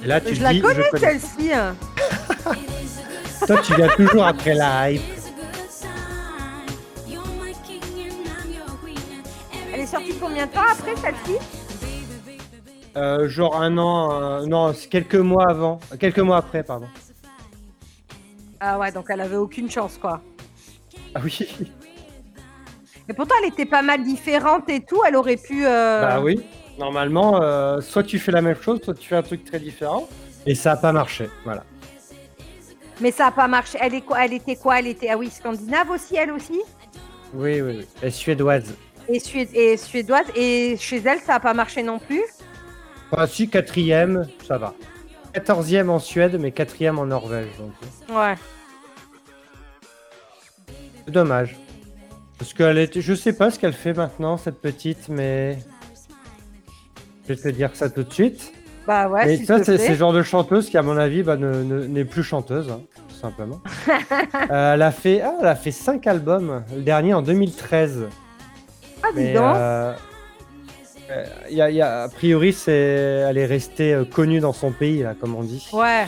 Là, 0.04 0.20
tu 0.20 0.34
Je 0.34 0.42
la 0.42 0.54
connais 0.60 0.84
celle-ci. 0.98 1.52
hein. 1.52 1.74
Toi, 3.46 3.58
tu 3.62 3.74
viens 3.74 3.88
toujours 3.88 4.24
après 4.24 4.54
la 4.54 4.90
hype. 4.92 5.02
Elle 9.74 9.80
est 9.80 9.86
sortie 9.86 10.14
combien 10.20 10.46
de 10.46 10.52
temps 10.52 10.60
après 10.70 10.94
celle-ci? 10.96 11.36
Euh, 12.94 13.26
genre 13.28 13.60
un 13.60 13.78
an, 13.78 14.12
euh, 14.22 14.46
non, 14.46 14.74
c'est 14.74 14.88
quelques 14.88 15.14
mois 15.14 15.48
avant, 15.48 15.80
quelques 15.98 16.18
mois 16.18 16.36
après, 16.36 16.62
pardon. 16.62 16.86
Ah 18.60 18.78
ouais, 18.78 18.92
donc 18.92 19.06
elle 19.08 19.22
avait 19.22 19.36
aucune 19.36 19.70
chance 19.70 19.96
quoi. 19.98 20.20
Ah 21.14 21.20
oui, 21.24 21.38
Et 23.08 23.12
pourtant 23.14 23.34
elle 23.42 23.48
était 23.48 23.64
pas 23.66 23.80
mal 23.82 24.04
différente 24.04 24.68
et 24.68 24.80
tout, 24.80 25.00
elle 25.08 25.16
aurait 25.16 25.38
pu... 25.38 25.66
euh, 25.66 26.02
bah 26.02 26.20
oui. 26.20 26.42
Normalement, 26.78 27.40
euh, 27.42 27.80
soit 27.80 28.02
tu 28.02 28.18
fais 28.18 28.32
la 28.32 28.40
même 28.42 28.56
chose, 28.60 28.80
soit 28.82 28.94
tu 28.94 29.08
fais 29.08 29.16
un 29.16 29.22
truc 29.22 29.44
très 29.44 29.60
différent. 29.60 30.08
Et 30.46 30.54
ça 30.54 30.72
a 30.72 30.76
pas 30.76 30.92
marché, 30.92 31.28
voilà. 31.44 31.64
Mais 33.00 33.10
ça 33.10 33.26
a 33.26 33.30
pas 33.30 33.48
marché. 33.48 33.78
Elle, 33.80 33.94
est 33.94 34.00
quoi 34.00 34.24
elle 34.24 34.32
était 34.34 34.56
quoi? 34.56 34.78
Elle 34.78 34.86
était, 34.88 35.08
ah 35.10 35.16
oui, 35.18 35.30
scandinave 35.30 35.90
aussi, 35.90 36.16
elle 36.16 36.32
aussi? 36.32 36.60
Oui, 37.34 37.60
oui, 37.60 37.78
oui. 37.78 37.86
Et 38.02 38.10
suédoise. 38.10 38.74
et, 39.08 39.18
sué- 39.18 39.48
et 39.54 39.76
suédoise. 39.76 40.26
Et 40.36 40.76
chez 40.78 40.98
elle, 41.04 41.20
ça 41.20 41.34
a 41.36 41.40
pas 41.40 41.54
marché 41.54 41.82
non 41.82 41.98
plus? 41.98 42.22
Ah 43.12 43.26
si, 43.26 43.48
quatrième, 43.48 44.26
ça 44.46 44.58
va. 44.58 44.74
Quatorzième 45.32 45.90
en 45.90 45.98
Suède, 45.98 46.38
mais 46.40 46.52
quatrième 46.52 46.98
en 46.98 47.06
Norvège. 47.06 47.48
Donc, 47.58 47.72
Ouais. 48.16 48.34
c'est 51.04 51.10
dommage. 51.12 51.56
Parce 52.38 52.52
qu'elle 52.54 52.78
était, 52.78 53.00
je 53.00 53.14
sais 53.14 53.32
pas 53.32 53.50
ce 53.50 53.58
qu'elle 53.58 53.72
fait 53.72 53.94
maintenant, 53.94 54.36
cette 54.36 54.60
petite, 54.60 55.08
mais 55.08 55.58
vais 57.34 57.50
te 57.52 57.56
dire 57.56 57.70
ça 57.74 57.88
tout 57.90 58.02
de 58.02 58.12
suite. 58.12 58.52
Bah 58.86 59.08
ouais, 59.08 59.36
s'il 59.36 59.46
ça, 59.46 59.62
c'est 59.62 59.88
le 59.88 59.94
genre 59.94 60.12
de 60.12 60.22
chanteuse 60.22 60.68
qui, 60.68 60.76
à 60.76 60.82
mon 60.82 60.96
avis, 60.96 61.22
bah, 61.22 61.36
ne- 61.36 61.62
ne- 61.62 61.84
n'est 61.86 62.04
plus 62.04 62.24
chanteuse, 62.24 62.68
hein, 62.70 62.80
tout 63.08 63.14
simplement. 63.14 63.60
Euh, 64.50 64.74
elle, 64.74 64.82
a 64.82 64.90
fait, 64.90 65.20
ah, 65.22 65.34
elle 65.40 65.46
a 65.46 65.54
fait 65.54 65.70
cinq 65.70 66.06
albums, 66.08 66.64
le 66.74 66.82
dernier 66.82 67.14
en 67.14 67.22
2013. 67.22 68.08
Ah, 69.02 69.08
dis 69.14 69.20
Mais 69.20 69.34
donc. 69.34 69.42
euh, 69.56 69.92
euh, 71.10 71.24
y 71.50 71.60
a- 71.60 71.70
y 71.70 71.80
a- 71.80 72.02
a 72.02 72.08
priori, 72.08 72.52
c'est, 72.52 72.72
elle 72.72 73.38
est 73.38 73.46
restée 73.46 73.94
euh, 73.94 74.04
connue 74.04 74.40
dans 74.40 74.52
son 74.52 74.72
pays, 74.72 75.02
là, 75.02 75.14
comme 75.18 75.34
on 75.36 75.42
dit. 75.42 75.68
Ouais. 75.72 76.06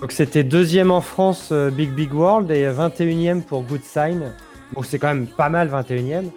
Donc 0.00 0.10
c'était 0.12 0.42
deuxième 0.44 0.90
en 0.90 1.00
France, 1.00 1.52
Big 1.52 1.90
Big 1.92 2.12
World, 2.12 2.50
et 2.50 2.66
21e 2.68 3.42
pour 3.42 3.62
Good 3.62 3.84
Sign. 3.84 4.32
Donc 4.74 4.86
c'est 4.86 4.98
quand 4.98 5.08
même 5.14 5.26
pas 5.28 5.48
mal, 5.48 5.68
21e. 5.68 6.30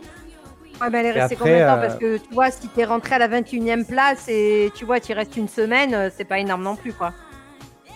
Ouais, 0.81 0.89
mais 0.91 0.99
elle 0.99 1.05
est 1.07 1.11
restée 1.11 1.35
après, 1.35 1.35
combien 1.51 1.59
de 1.59 1.71
temps 1.71 1.77
euh, 1.77 1.87
Parce 1.87 1.99
que 1.99 2.17
tu 2.17 2.33
vois, 2.33 2.51
si 2.51 2.67
t'es 2.67 2.85
rentré 2.85 3.15
à 3.15 3.19
la 3.19 3.27
21e 3.27 3.85
place 3.85 4.25
et 4.27 4.71
tu 4.75 4.85
vois, 4.85 4.99
tu 4.99 5.13
restes 5.13 5.35
une 5.37 5.47
semaine, 5.47 5.93
euh, 5.93 6.09
c'est 6.15 6.25
pas 6.25 6.39
énorme 6.39 6.63
non 6.63 6.75
plus 6.75 6.93
quoi. 6.93 7.13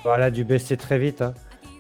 Voilà, 0.04 0.32
du 0.32 0.44
baisser 0.44 0.78
très 0.78 0.98
vite. 0.98 1.22
hein. 1.22 1.34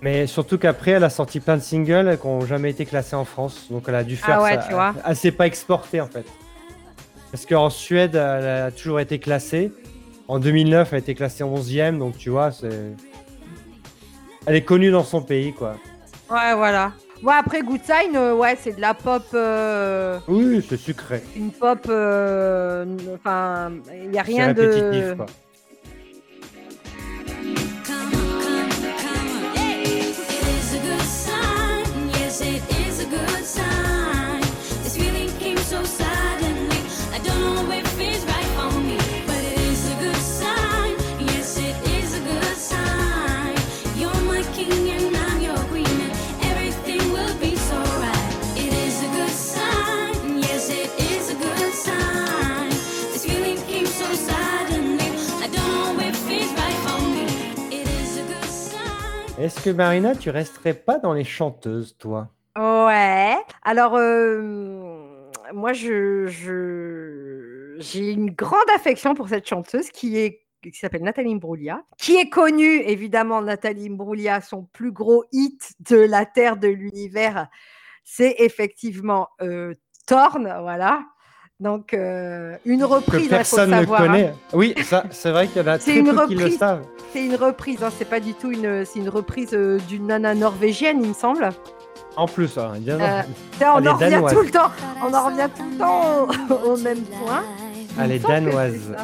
Mais 0.03 0.25
surtout 0.27 0.57
qu'après, 0.57 0.91
elle 0.91 1.03
a 1.03 1.09
sorti 1.09 1.39
plein 1.39 1.57
de 1.57 1.61
singles 1.61 2.17
qui 2.19 2.27
n'ont 2.27 2.45
jamais 2.45 2.71
été 2.71 2.85
classés 2.85 3.15
en 3.15 3.25
France. 3.25 3.67
Donc 3.71 3.83
elle 3.87 3.95
a 3.95 4.03
dû 4.03 4.15
faire 4.15 4.37
Ah 4.39 4.43
ouais, 4.43 4.55
ça. 4.55 4.65
tu 4.67 4.73
vois. 4.73 4.93
Elle 5.07 5.15
s'est 5.15 5.31
pas 5.31 5.47
exportée 5.47 6.01
en 6.01 6.07
fait. 6.07 6.25
Parce 7.31 7.45
qu'en 7.45 7.69
Suède, 7.69 8.15
elle 8.15 8.47
a 8.47 8.71
toujours 8.71 8.99
été 8.99 9.17
classée. 9.19 9.71
En 10.27 10.39
2009, 10.39 10.89
elle 10.91 10.95
a 10.95 10.99
été 10.99 11.15
classée 11.15 11.43
11e. 11.43 11.97
Donc 11.97 12.17
tu 12.17 12.29
vois, 12.29 12.51
c'est. 12.51 12.69
Elle 14.45 14.55
est 14.55 14.63
connue 14.63 14.91
dans 14.91 15.03
son 15.03 15.21
pays, 15.21 15.53
quoi. 15.53 15.75
Ouais, 16.29 16.55
voilà. 16.55 16.93
Ouais, 17.23 17.33
après 17.37 17.61
Good 17.61 17.81
Sign, 17.83 18.15
euh, 18.15 18.33
ouais, 18.33 18.57
c'est 18.59 18.75
de 18.75 18.81
la 18.81 18.95
pop, 18.95 19.23
euh, 19.35 20.17
Oui, 20.27 20.65
c'est 20.67 20.77
sucré. 20.77 21.21
une 21.35 21.51
pop, 21.51 21.79
euh, 21.87 22.85
enfin, 23.13 23.71
il 24.03 24.09
n'y 24.09 24.17
a 24.17 24.23
C'est 24.23 24.31
rien 24.31 24.47
répétitif, 24.47 25.09
de... 25.09 25.13
quoi. 25.13 25.25
Est-ce 59.41 59.65
que 59.65 59.71
Marina, 59.71 60.13
tu 60.13 60.29
resterais 60.29 60.75
pas 60.75 60.99
dans 60.99 61.13
les 61.13 61.23
chanteuses, 61.23 61.97
toi? 61.97 62.29
Ouais. 62.55 63.35
Alors, 63.63 63.95
euh, 63.95 65.31
moi, 65.51 65.73
je, 65.73 66.27
j'ai 67.79 68.11
une 68.11 68.29
grande 68.29 68.69
affection 68.75 69.15
pour 69.15 69.29
cette 69.29 69.47
chanteuse 69.47 69.89
qui 69.89 70.37
s'appelle 70.73 71.01
Nathalie 71.01 71.33
Imbruglia, 71.33 71.81
qui 71.97 72.17
est 72.17 72.29
connue, 72.29 72.81
évidemment, 72.81 73.41
Nathalie 73.41 73.87
Imbruglia, 73.87 74.41
son 74.41 74.65
plus 74.73 74.91
gros 74.91 75.23
hit 75.31 75.73
de 75.89 75.97
la 75.97 76.27
Terre 76.27 76.57
de 76.57 76.67
l'univers, 76.67 77.47
c'est 78.03 78.35
effectivement 78.37 79.29
euh, 79.41 79.73
Torn, 80.05 80.55
voilà. 80.61 81.03
Donc, 81.61 81.93
euh, 81.93 82.55
une 82.65 82.79
Que 82.79 82.85
reprise, 82.85 83.21
il 83.21 83.23
faut 83.25 83.29
personne 83.29 83.69
ne 83.69 83.75
savoir. 83.81 84.01
hein. 84.01 84.05
connaît. 84.07 84.33
Oui, 84.51 84.73
ça, 84.83 85.03
c'est 85.11 85.29
vrai 85.31 85.47
qu'il 85.47 85.61
y 85.61 85.65
en 85.65 85.67
a 85.67 85.77
C'est 85.79 85.91
très 85.91 85.99
une 85.99 86.05
peu 86.15 86.27
qui 86.27 86.33
le 86.35 86.43
reprise. 86.45 86.57
savent. 86.57 86.81
C'est 87.13 87.23
une 87.23 87.35
reprise, 87.35 87.83
hein, 87.83 87.89
c'est 87.97 88.09
pas 88.09 88.19
du 88.19 88.33
tout 88.33 88.51
une, 88.51 88.83
c'est 88.83 88.97
une 88.99 89.09
reprise 89.09 89.49
euh, 89.53 89.77
d'une 89.87 90.07
nana 90.07 90.33
norvégienne, 90.33 90.99
il 91.03 91.09
me 91.09 91.13
semble. 91.13 91.49
En 92.15 92.25
plus, 92.27 92.57
hein. 92.57 92.73
Euh, 92.89 93.21
Putain, 93.51 93.73
on 93.75 93.83
est 93.83 93.87
en 93.87 93.93
revient 93.95 94.09
danoise. 94.09 94.33
tout 94.33 94.41
le 94.41 94.49
temps, 94.49 94.71
on 95.07 95.13
en 95.13 95.25
revient 95.27 95.49
tout 95.55 95.63
le 95.71 95.77
temps 95.77 96.27
au, 96.49 96.71
au 96.71 96.77
même 96.77 97.01
point. 97.03 97.43
Elle 97.99 98.09
Il 98.09 98.11
est 98.15 98.19
que 98.19 98.27
danoise. 98.27 98.95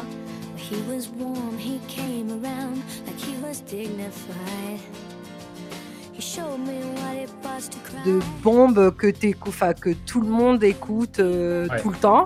De 8.04 8.18
bombes 8.42 8.94
que, 8.96 9.06
que 9.10 9.90
tout 10.06 10.20
le 10.20 10.28
monde 10.28 10.62
écoute 10.64 11.18
euh, 11.20 11.66
Ouais. 11.68 11.80
tout 11.80 11.90
le 11.90 11.96
temps. 11.96 12.24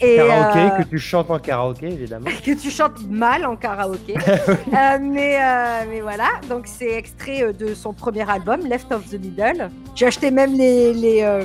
Et, 0.00 0.16
Karaoké, 0.16 0.58
euh, 0.60 0.70
que 0.84 0.88
tu 0.88 0.98
chantes 1.00 1.28
en 1.30 1.38
karaoké, 1.40 1.86
évidemment. 1.86 2.26
que 2.44 2.52
tu 2.52 2.70
chantes 2.70 3.02
mal 3.08 3.44
en 3.44 3.56
karaoké. 3.56 4.14
Euh, 4.28 4.98
mais, 5.00 5.38
euh, 5.42 5.84
mais 5.90 6.00
voilà, 6.00 6.28
donc 6.48 6.66
c'est 6.66 6.92
extrait 6.92 7.52
de 7.52 7.74
son 7.74 7.92
premier 7.92 8.28
album, 8.30 8.60
Left 8.66 8.92
of 8.92 9.08
the 9.08 9.14
Middle. 9.14 9.70
J'ai 9.96 10.06
acheté 10.06 10.30
même 10.30 10.54
les, 10.54 10.92
les, 10.94 11.22
euh, 11.22 11.42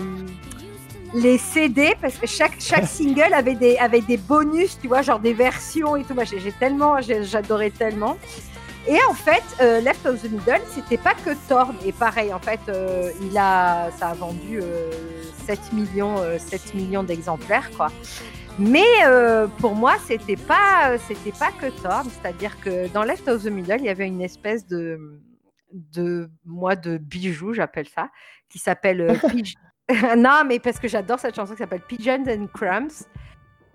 les 1.16 1.38
CD 1.40 1.94
parce 2.02 2.16
que 2.16 2.28
chaque, 2.28 2.56
chaque 2.60 2.86
single 3.00 3.34
avait 3.34 3.56
des, 3.56 3.78
avait 3.78 4.02
des 4.02 4.18
bonus, 4.18 4.78
tu 4.80 4.88
vois, 4.88 5.02
genre 5.02 5.20
des 5.20 5.34
versions 5.34 5.96
et 5.96 6.04
tout. 6.04 6.14
J'ai 6.24 6.52
tellement, 6.52 7.02
j'ai- 7.02 7.24
j'adorais 7.24 7.72
tellement. 7.72 8.18
Et 8.88 8.98
en 9.10 9.14
fait, 9.14 9.44
euh, 9.62 9.80
Left 9.80 10.06
of 10.06 10.22
the 10.22 10.30
Middle, 10.30 10.62
c'était 10.70 10.98
pas 10.98 11.14
que 11.14 11.32
Thorn. 11.48 11.76
Et 11.86 11.94
pareil, 11.94 12.34
en 12.34 12.40
fait, 12.40 12.60
euh, 12.68 13.12
il 13.22 13.38
a, 13.38 13.90
ça 13.92 14.10
a 14.10 14.14
vendu 14.14 14.60
euh, 14.62 14.92
7 15.46 15.72
millions, 15.72 16.18
euh, 16.20 16.38
7 16.38 16.74
millions 16.74 17.04
d'exemplaires, 17.04 17.70
quoi. 17.78 17.88
Mais 18.60 18.86
euh, 19.06 19.48
pour 19.48 19.76
moi, 19.76 19.96
c'était 20.06 20.36
pas, 20.36 20.98
c'était 21.08 21.32
pas 21.32 21.52
que 21.52 21.68
Thorn. 21.82 22.08
C'est-à-dire 22.10 22.60
que 22.60 22.88
dans 22.90 23.04
Left 23.04 23.28
of 23.30 23.44
the 23.44 23.48
Middle, 23.48 23.78
il 23.80 23.86
y 23.86 23.90
avait 23.90 24.08
une 24.08 24.22
espèce 24.22 24.68
de, 24.68 25.22
de 25.72 26.30
moi, 26.46 26.76
de 26.76 26.98
bijou, 26.98 27.54
j'appelle 27.54 27.88
ça, 27.88 28.10
qui 28.50 28.60
s'appelle 28.60 29.02
euh, 29.02 29.16
non, 30.18 30.44
mais 30.46 30.60
parce 30.60 30.80
que 30.80 30.88
j'adore 30.88 31.20
cette 31.20 31.36
chanson 31.36 31.54
qui 31.54 31.60
s'appelle 31.60 31.82
Pigeons 31.88 32.26
and 32.28 32.48
Crumbs 32.54 33.06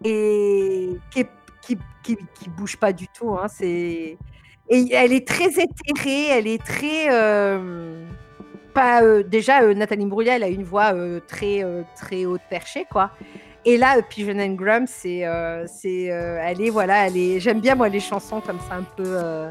et 0.05 0.91
qui, 1.11 1.25
qui, 1.63 1.79
qui, 2.03 2.17
qui 2.35 2.49
bouge 2.51 2.77
pas 2.77 2.93
du 2.93 3.09
tout. 3.09 3.33
Hein, 3.33 3.49
c'est 3.49 4.17
et 4.71 4.93
elle 4.93 5.13
est 5.13 5.27
très 5.27 5.49
éthérée, 5.49 6.27
elle 6.31 6.47
est 6.47 6.63
très 6.63 7.09
euh, 7.11 8.05
pas 8.75 9.03
euh, 9.03 9.23
déjà 9.23 9.63
euh, 9.63 9.75
Nathalie 9.75 10.05
Imbruglia, 10.05 10.37
elle 10.37 10.45
a 10.45 10.49
une 10.49 10.65
voix 10.65 10.93
très 11.27 11.65
très 11.97 12.25
haute 12.25 12.43
perchée 12.51 12.87
quoi. 12.91 13.11
Et 13.65 13.77
là, 13.77 14.01
Pigeon 14.03 14.39
and 14.39 14.55
Grumps, 14.55 14.87
c'est 14.87 15.25
c'est 15.67 16.05
elle 16.05 16.61
est 16.61 16.71
voilà, 16.71 17.07
elle 17.07 17.17
est 17.17 17.41
j'aime 17.41 17.61
bien 17.61 17.75
moi 17.75 17.89
les 17.89 18.01
chansons 18.01 18.41
comme 18.41 18.61
ça 18.69 18.77
un 18.77 18.83
peu 18.97 19.49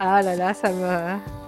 ah 0.00 0.22
là 0.22 0.34
là, 0.34 0.52
ça 0.54 0.72
me 0.72 1.43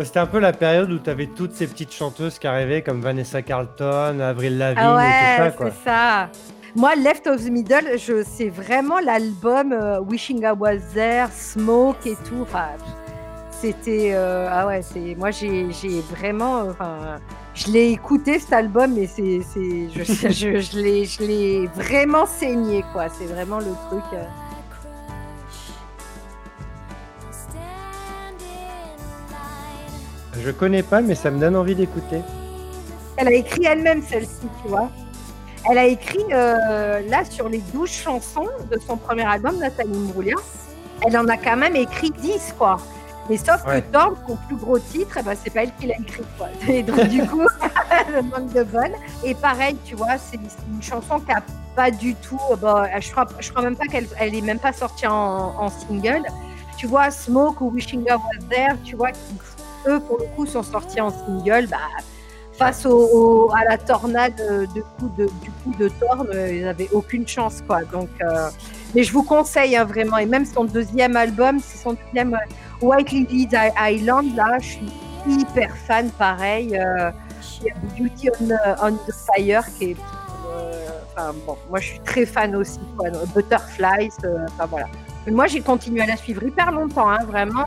C'était 0.00 0.20
un 0.20 0.26
peu 0.26 0.38
la 0.38 0.52
période 0.52 0.90
où 0.92 0.98
tu 0.98 1.10
avais 1.10 1.26
toutes 1.26 1.52
ces 1.54 1.66
petites 1.66 1.92
chanteuses 1.92 2.38
qui 2.38 2.46
arrivaient, 2.46 2.82
comme 2.82 3.00
Vanessa 3.00 3.42
Carlton, 3.42 4.20
Avril 4.20 4.56
Lavigne 4.56 4.84
Ah 4.84 4.92
et 4.92 4.96
ouais, 4.96 5.36
tout 5.36 5.44
ça, 5.44 5.50
quoi. 5.56 5.70
c'est 5.70 5.90
ça. 5.90 6.28
Moi, 6.76 6.94
Left 6.96 7.26
of 7.26 7.44
the 7.44 7.50
Middle, 7.50 7.98
je, 7.98 8.22
c'est 8.22 8.48
vraiment 8.50 9.00
l'album 9.00 9.72
euh, 9.72 9.98
Wishing 10.00 10.42
I 10.44 10.50
Was 10.56 10.76
There, 10.94 11.26
Smoke 11.32 11.96
et 12.06 12.14
tout. 12.28 12.42
Enfin, 12.42 12.68
c'était. 13.50 14.10
euh, 14.12 14.48
ah 14.50 14.66
ouais, 14.68 14.82
c'est. 14.82 15.16
Moi, 15.16 15.30
j'ai, 15.32 15.66
j'ai 15.72 16.00
vraiment. 16.02 16.60
Enfin, 16.68 17.18
je 17.54 17.72
l'ai 17.72 17.88
écouté 17.90 18.38
cet 18.38 18.52
album, 18.52 18.94
mais 18.94 19.06
c'est. 19.08 19.40
c'est 19.52 19.88
je, 19.92 20.04
je, 20.30 20.60
je, 20.60 20.78
l'ai, 20.78 21.04
je 21.06 21.22
l'ai 21.22 21.66
vraiment 21.74 22.26
saigné, 22.26 22.84
quoi. 22.92 23.06
C'est 23.08 23.26
vraiment 23.26 23.58
le 23.58 23.72
truc. 23.90 24.04
euh. 24.12 24.22
Je 30.42 30.50
connais 30.50 30.82
pas, 30.82 31.00
mais 31.00 31.14
ça 31.14 31.30
me 31.30 31.38
donne 31.38 31.56
envie 31.56 31.74
d'écouter. 31.74 32.20
Elle 33.16 33.28
a 33.28 33.32
écrit 33.32 33.64
elle-même 33.64 34.02
celle-ci, 34.02 34.46
tu 34.62 34.68
vois. 34.68 34.90
Elle 35.70 35.78
a 35.78 35.84
écrit, 35.86 36.24
euh, 36.32 37.00
là, 37.08 37.24
sur 37.28 37.48
les 37.48 37.58
12 37.74 37.90
chansons 37.90 38.46
de 38.70 38.78
son 38.78 38.96
premier 38.96 39.24
album, 39.26 39.58
Nathalie 39.58 39.96
Imbruglia, 39.96 40.36
elle 41.06 41.18
en 41.18 41.26
a 41.28 41.36
quand 41.36 41.56
même 41.56 41.74
écrit 41.76 42.10
10, 42.10 42.54
quoi. 42.56 42.76
Mais 43.28 43.36
sauf 43.36 43.62
Ouais. 43.66 43.82
que 43.82 43.92
Thorn, 43.92 44.14
son 44.26 44.36
plus 44.46 44.56
gros 44.56 44.78
titre, 44.78 45.18
eh 45.20 45.22
ben, 45.22 45.34
c'est 45.42 45.50
pas 45.52 45.64
elle 45.64 45.74
qui 45.78 45.86
l'a 45.88 45.98
écrit, 45.98 46.22
quoi. 46.38 46.48
Et 46.68 46.82
donc, 46.82 47.00
du 47.08 47.26
coup, 47.26 47.42
le 48.14 48.22
manque 48.22 48.52
de 48.54 48.62
bonne. 48.62 48.92
Et 49.24 49.34
pareil, 49.34 49.76
tu 49.84 49.96
vois, 49.96 50.16
c'est 50.16 50.36
une 50.72 50.82
chanson 50.82 51.18
qui 51.20 51.32
a 51.32 51.42
pas 51.76 51.90
du 51.90 52.14
tout. 52.14 52.40
euh, 52.52 52.56
Bon, 52.56 52.84
je 53.00 53.10
crois, 53.10 53.26
je 53.40 53.50
crois 53.50 53.62
même 53.62 53.76
pas 53.76 53.84
qu'elle 53.86 54.06
elle 54.18 54.34
est 54.34 54.40
même 54.40 54.58
pas 54.60 54.72
sortie 54.72 55.06
en, 55.06 55.54
en 55.58 55.68
single. 55.68 56.22
Tu 56.78 56.86
vois, 56.86 57.10
Smoke 57.10 57.60
ou 57.62 57.70
Wishing 57.72 58.02
I 58.08 58.12
Was 58.12 58.44
There, 58.48 58.76
tu 58.84 58.96
vois, 58.96 59.10
qui, 59.10 59.20
eux, 59.86 60.00
pour 60.00 60.18
le 60.18 60.24
coup, 60.34 60.46
sont 60.46 60.62
sortis 60.62 61.00
en 61.00 61.10
single. 61.10 61.66
Bah, 61.68 61.78
face 62.58 62.84
au, 62.84 63.50
à 63.54 63.64
la 63.64 63.78
tornade 63.78 64.40
euh, 64.40 64.66
de 64.74 64.82
coup 64.98 65.08
de, 65.16 65.26
du 65.42 65.50
coup 65.62 65.72
de 65.78 65.88
Thorn, 65.88 66.26
euh, 66.34 66.52
ils 66.52 66.64
n'avaient 66.64 66.88
aucune 66.92 67.26
chance, 67.26 67.62
quoi. 67.66 67.84
Donc, 67.84 68.08
euh, 68.20 68.50
mais 68.94 69.04
je 69.04 69.12
vous 69.12 69.22
conseille 69.22 69.76
hein, 69.76 69.84
vraiment. 69.84 70.18
Et 70.18 70.26
même 70.26 70.44
son 70.44 70.64
deuxième 70.64 71.16
album, 71.16 71.60
c'est 71.60 71.78
son 71.78 71.94
deuxième 71.94 72.36
White 72.82 73.12
Lilies 73.12 73.48
Island. 73.78 74.34
Là, 74.34 74.58
je 74.60 74.66
suis 74.66 74.92
hyper 75.28 75.74
fan, 75.86 76.10
pareil. 76.10 76.78
Beauty 77.96 78.30
on, 78.82 78.92
the 78.92 79.12
Fire 79.12 79.64
qui 79.78 79.92
est. 79.92 79.96
Enfin 81.10 81.34
bon, 81.46 81.56
moi 81.68 81.80
je 81.80 81.86
suis 81.86 82.00
très 82.00 82.24
fan 82.24 82.54
aussi. 82.54 82.78
Quoi. 82.96 83.08
Butterflies, 83.34 84.10
enfin 84.48 84.66
voilà. 84.70 84.86
Mais 85.26 85.32
moi 85.32 85.46
j'ai 85.48 85.60
continué 85.60 86.02
à 86.02 86.06
la 86.06 86.16
suivre 86.16 86.44
hyper 86.44 86.70
longtemps, 86.70 87.08
hein, 87.08 87.24
vraiment. 87.26 87.66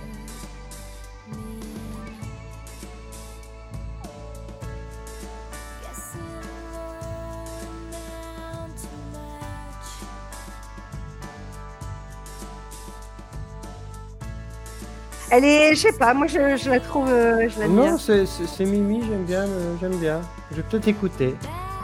Elle 15.34 15.46
est, 15.46 15.76
je 15.76 15.80
sais 15.82 15.94
pas, 15.94 16.14
moi 16.14 16.28
je, 16.28 16.58
je 16.58 16.70
la 16.70 16.80
trouve, 16.82 17.08
euh, 17.10 17.48
je 17.50 17.60
l'aime 17.60 17.74
bien. 17.76 17.92
Non, 17.92 17.98
c'est 17.98 18.66
Mimi, 18.66 19.02
j'aime 19.10 19.24
bien, 19.24 19.44
euh, 19.44 19.76
j'aime 19.80 19.96
bien. 19.96 20.20
Je 20.52 20.58
vais 20.58 20.64
peut-être 20.64 20.88
écouter. 20.90 21.36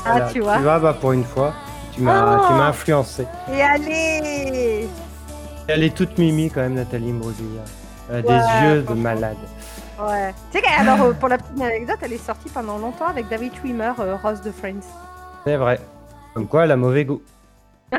Ah, 0.06 0.28
tu 0.32 0.42
vois. 0.42 0.58
Tu 0.58 0.64
vois, 0.64 0.80
bah, 0.80 0.94
pour 1.00 1.14
une 1.14 1.24
fois, 1.24 1.54
tu 1.94 2.02
m'as 2.02 2.40
Oh. 2.50 2.54
influencé. 2.62 3.26
Et 3.54 3.62
allez 3.62 4.88
Elle 5.68 5.84
est 5.84 5.96
toute 5.96 6.18
Mimi 6.18 6.50
quand 6.52 6.60
même, 6.62 6.74
Nathalie 6.74 7.12
Imbruglia. 7.12 7.62
Elle 8.10 8.16
a 8.16 8.20
Ouais, 8.20 8.24
des 8.24 8.68
yeux 8.76 8.82
de 8.84 8.94
malade. 8.94 9.38
Ouais. 10.00 10.34
Tu 10.52 10.60
sais 10.60 10.66
alors 10.78 11.02
euh, 11.02 11.14
pour 11.14 11.30
la 11.30 11.38
petite 11.38 11.60
anecdote, 11.62 11.98
elle 12.02 12.14
est 12.14 12.24
sortie 12.26 12.50
pendant 12.50 12.78
longtemps 12.78 13.08
avec 13.08 13.28
David 13.30 13.54
Schwimmer, 13.56 13.94
euh, 14.00 14.16
Rose 14.22 14.42
de 14.42 14.52
Friends. 14.52 14.86
C'est 15.46 15.56
vrai. 15.56 15.80
Comme 16.34 16.48
quoi, 16.48 16.66
elle 16.66 16.72
a 16.72 16.76
mauvais 16.76 17.06
goût. 17.06 17.22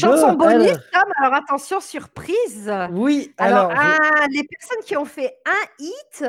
Chanson 0.00 0.32
Bon, 0.34 0.46
bonus, 0.46 0.68
alors. 0.68 0.80
Tom, 0.92 1.12
alors 1.22 1.34
attention, 1.34 1.80
surprise. 1.80 2.70
Oui, 2.92 3.32
Alors, 3.38 3.70
alors, 3.70 3.82
je- 3.82 3.98
ah, 4.22 4.26
les 4.30 4.44
personnes 4.44 4.84
qui 4.84 4.96
ont 4.96 5.04
fait 5.04 5.36
un 5.46 5.82
hit, 5.84 6.24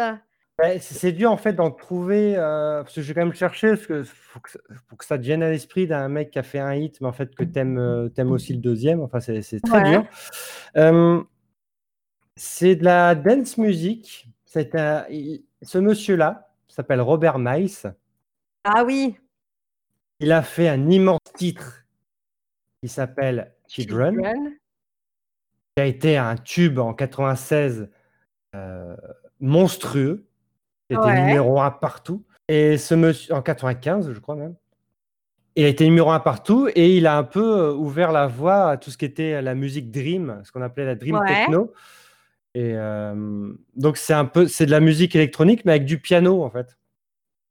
Ouais, 0.60 0.80
c'est 0.80 1.12
dur 1.12 1.32
en 1.32 1.38
fait 1.38 1.53
d'en 1.53 1.69
trouver, 1.69 2.36
euh, 2.36 2.82
parce 2.82 2.95
que 2.95 3.01
j'ai 3.03 3.13
quand 3.13 3.23
même 3.23 3.34
cherché, 3.36 3.69
parce 3.69 3.86
que 3.86 4.03
faut 4.03 4.39
que, 4.39 4.49
ça- 4.49 4.60
faut 4.89 4.95
que 4.95 5.06
ça 5.06 5.15
te 5.19 5.21
vienne 5.23 5.43
à 5.43 5.51
l'esprit 5.51 5.86
d'un 5.86 6.08
mec 6.10 6.32
qui 6.32 6.39
a 6.39 6.43
fait 6.43 6.58
un 6.58 6.73
hit, 6.73 6.99
mais 6.99 7.06
en 7.08 7.13
fait 7.13 7.36
que 7.36 7.43
t'aimes 7.43 7.77
euh, 7.77 8.10
t'aimes 8.10 8.32
aussi 8.32 8.53
le 8.53 8.60
deuxième, 8.60 9.01
enfin 9.01 9.19
c'est 9.19 9.41
très 9.63 9.84
Ouais. 9.84 9.89
dur. 9.91 10.06
Euh, 10.75 11.21
c'est 12.36 12.75
de 12.75 12.84
la 12.86 13.13
dance 13.13 13.58
music. 13.60 14.27
C'est 14.45 14.73
un- 14.75 15.06
il- 15.12 15.43
ce 15.62 15.77
monsieur-là 15.77 16.49
s'appelle 16.67 17.01
Robert 17.01 17.38
Miles. 17.38 17.93
ah 18.63 18.84
oui, 18.84 19.15
Il 20.19 20.32
a 20.32 20.41
fait 20.41 20.67
un 20.69 20.89
immense 20.89 21.19
titre 21.36 21.84
qui 22.81 22.89
s'appelle 22.89 23.53
Children, 23.67 24.13
Children. 24.15 24.49
qui 25.75 25.81
a 25.81 25.85
été 25.85 26.17
un 26.17 26.35
tube 26.35 26.79
en 26.79 26.93
96 26.93 27.89
euh, 28.55 28.95
monstrueux. 29.39 30.25
Il 30.89 30.97
était 30.97 31.05
Ouais. 31.05 31.21
numéro 31.21 31.59
un 31.59 31.71
partout. 31.71 32.23
Et 32.47 32.77
ce 32.77 32.95
monsieur, 32.95 33.33
en 33.33 33.41
95, 33.41 34.11
je 34.13 34.19
crois 34.19 34.35
même. 34.35 34.55
Il 35.55 35.65
a 35.65 35.67
été 35.69 35.85
numéro 35.85 36.11
un 36.11 36.19
partout 36.19 36.69
et 36.75 36.95
il 36.95 37.07
a 37.07 37.17
un 37.17 37.23
peu 37.23 37.59
euh, 37.59 37.73
ouvert 37.73 38.11
la 38.11 38.27
voie 38.27 38.69
à 38.71 38.77
tout 38.77 38.91
ce 38.91 38.97
qui 38.97 39.05
était 39.05 39.41
la 39.41 39.55
musique 39.55 39.91
dream, 39.91 40.39
ce 40.43 40.51
qu'on 40.51 40.61
appelait 40.61 40.85
la 40.85 40.95
dream 40.95 41.15
Ouais. 41.15 41.27
techno. 41.27 41.73
Et 42.53 42.73
euh, 42.75 43.51
donc 43.75 43.97
c'est 43.97 44.13
un 44.13 44.25
peu, 44.25 44.47
c'est 44.47 44.65
de 44.65 44.71
la 44.71 44.79
musique 44.79 45.15
électronique 45.15 45.65
mais 45.65 45.71
avec 45.73 45.85
du 45.85 45.99
piano 45.99 46.43
en 46.43 46.49
fait. 46.49 46.77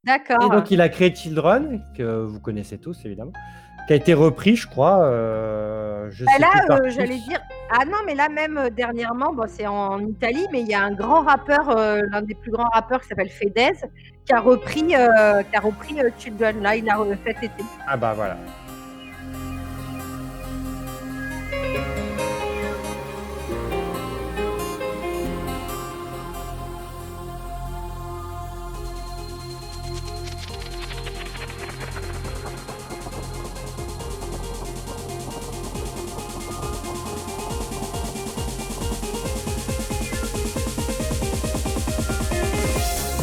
Et 0.04 0.08
D'accord. 0.08 0.50
donc 0.50 0.70
il 0.70 0.80
a 0.80 0.88
créé 0.88 1.12
Children 1.14 1.82
que 1.96 2.22
vous 2.24 2.40
connaissez 2.40 2.78
tous 2.78 3.04
évidemment, 3.04 3.32
qui 3.86 3.92
a 3.92 3.96
été 3.96 4.14
repris, 4.14 4.56
je 4.56 4.66
crois. 4.66 5.04
euh, 5.04 6.08
je 6.10 6.24
Bah 6.24 6.32
sais 6.32 6.40
là, 6.40 6.48
euh, 6.70 6.88
j'allais 6.88 7.18
dire. 7.18 7.40
Ah 7.70 7.84
non, 7.84 7.98
mais 8.06 8.14
là 8.14 8.28
même 8.28 8.56
euh, 8.58 8.70
dernièrement, 8.70 9.32
bon, 9.32 9.44
c'est 9.48 9.66
en 9.66 10.00
Italie, 10.00 10.46
mais 10.52 10.60
il 10.60 10.68
y 10.68 10.74
a 10.74 10.82
un 10.82 10.92
grand 10.92 11.22
rappeur, 11.22 11.70
euh, 11.70 12.00
l'un 12.10 12.22
des 12.22 12.34
plus 12.34 12.50
grands 12.50 12.68
rappeurs 12.72 13.00
qui 13.00 13.08
s'appelle 13.08 13.30
Fedez, 13.30 13.72
qui 14.24 14.32
a 14.32 14.40
repris, 14.40 14.86
qui 14.86 14.94
a 14.94 15.60
repris 15.62 15.96
Children. 16.18 16.62
Là, 16.62 16.76
il 16.76 16.88
a 16.88 16.96
refait 16.96 17.18
cet 17.26 17.44
été. 17.44 17.64
Ah 17.86 17.96
bah 17.96 18.12
voilà. 18.14 18.36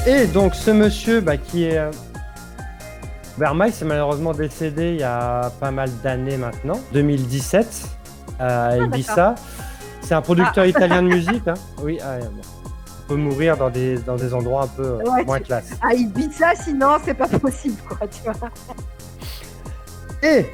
Et 0.05 0.27
donc 0.27 0.55
ce 0.55 0.71
monsieur 0.71 1.21
bah, 1.21 1.37
qui 1.37 1.65
est... 1.65 1.77
Euh... 1.77 1.91
Vermeil 3.37 3.71
est 3.71 3.85
malheureusement 3.85 4.31
décédé 4.33 4.91
il 4.91 4.99
y 4.99 5.03
a 5.03 5.51
pas 5.59 5.71
mal 5.71 5.89
d'années 6.03 6.37
maintenant, 6.37 6.79
2017, 6.93 7.87
à 8.39 8.77
Ibiza. 8.77 9.33
C'est 10.01 10.13
un 10.13 10.21
producteur 10.21 10.65
italien 10.65 11.01
de 11.01 11.07
musique. 11.15 11.47
hein. 11.47 11.55
Oui, 11.81 11.97
ah, 12.03 12.17
bon. 12.19 12.41
on 13.05 13.07
peut 13.07 13.15
mourir 13.15 13.57
dans 13.57 13.71
des, 13.71 13.97
dans 13.97 14.17
des 14.17 14.33
endroits 14.35 14.63
un 14.63 14.67
peu 14.67 14.83
euh, 14.83 14.97
Ouais, 14.99 15.23
moins 15.25 15.39
tu- 15.39 15.45
classe. 15.45 15.71
Ah, 15.81 15.95
Ibiza, 15.95 16.53
sinon, 16.63 16.97
c'est 17.03 17.15
pas 17.15 17.27
possible, 17.27 17.77
quoi, 17.89 18.05
tu 18.07 18.21
vois. 18.23 18.49
Et 20.21 20.45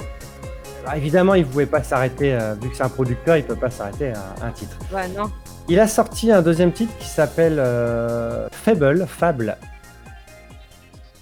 bah, 0.86 0.96
évidemment, 0.96 1.34
il 1.34 1.42
ne 1.46 1.48
pouvait 1.52 1.66
pas 1.66 1.84
s'arrêter, 1.84 2.34
euh, 2.34 2.56
vu 2.62 2.70
que 2.70 2.78
c'est 2.78 2.84
un 2.84 2.90
producteur, 2.90 3.36
il 3.36 3.42
ne 3.44 3.48
peut 3.48 3.56
pas 3.58 3.70
s'arrêter 3.72 4.14
à 4.14 4.46
un 4.46 4.52
titre. 4.52 4.78
Ouais, 4.94 5.08
non. 5.10 5.30
Il 5.70 5.80
a 5.80 5.88
sorti 5.88 6.32
un 6.32 6.42
deuxième 6.42 6.72
titre 6.72 6.98
qui 6.98 7.08
s'appelle 7.08 7.60
euh, 7.60 8.48
Fable, 8.52 9.06
Fable. 9.08 9.56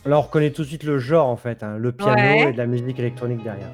Là, 0.06 0.18
on 0.18 0.22
reconnaît 0.22 0.52
tout 0.52 0.62
de 0.62 0.68
suite 0.68 0.84
le 0.84 1.00
genre 1.00 1.28
en 1.28 1.36
fait, 1.36 1.64
hein, 1.64 1.76
le 1.78 1.92
piano 1.92 2.14
Ouais. 2.16 2.50
et 2.50 2.54
de 2.54 2.58
la 2.58 2.66
musique 2.66 2.98
électronique 2.98 3.44
derrière. 3.44 3.68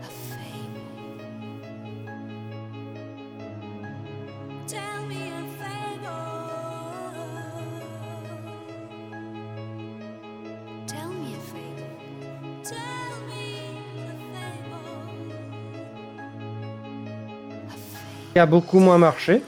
Qui 18.34 18.40
a 18.40 18.46
beaucoup 18.46 18.80
moins 18.80 18.98
marché. 18.98 19.44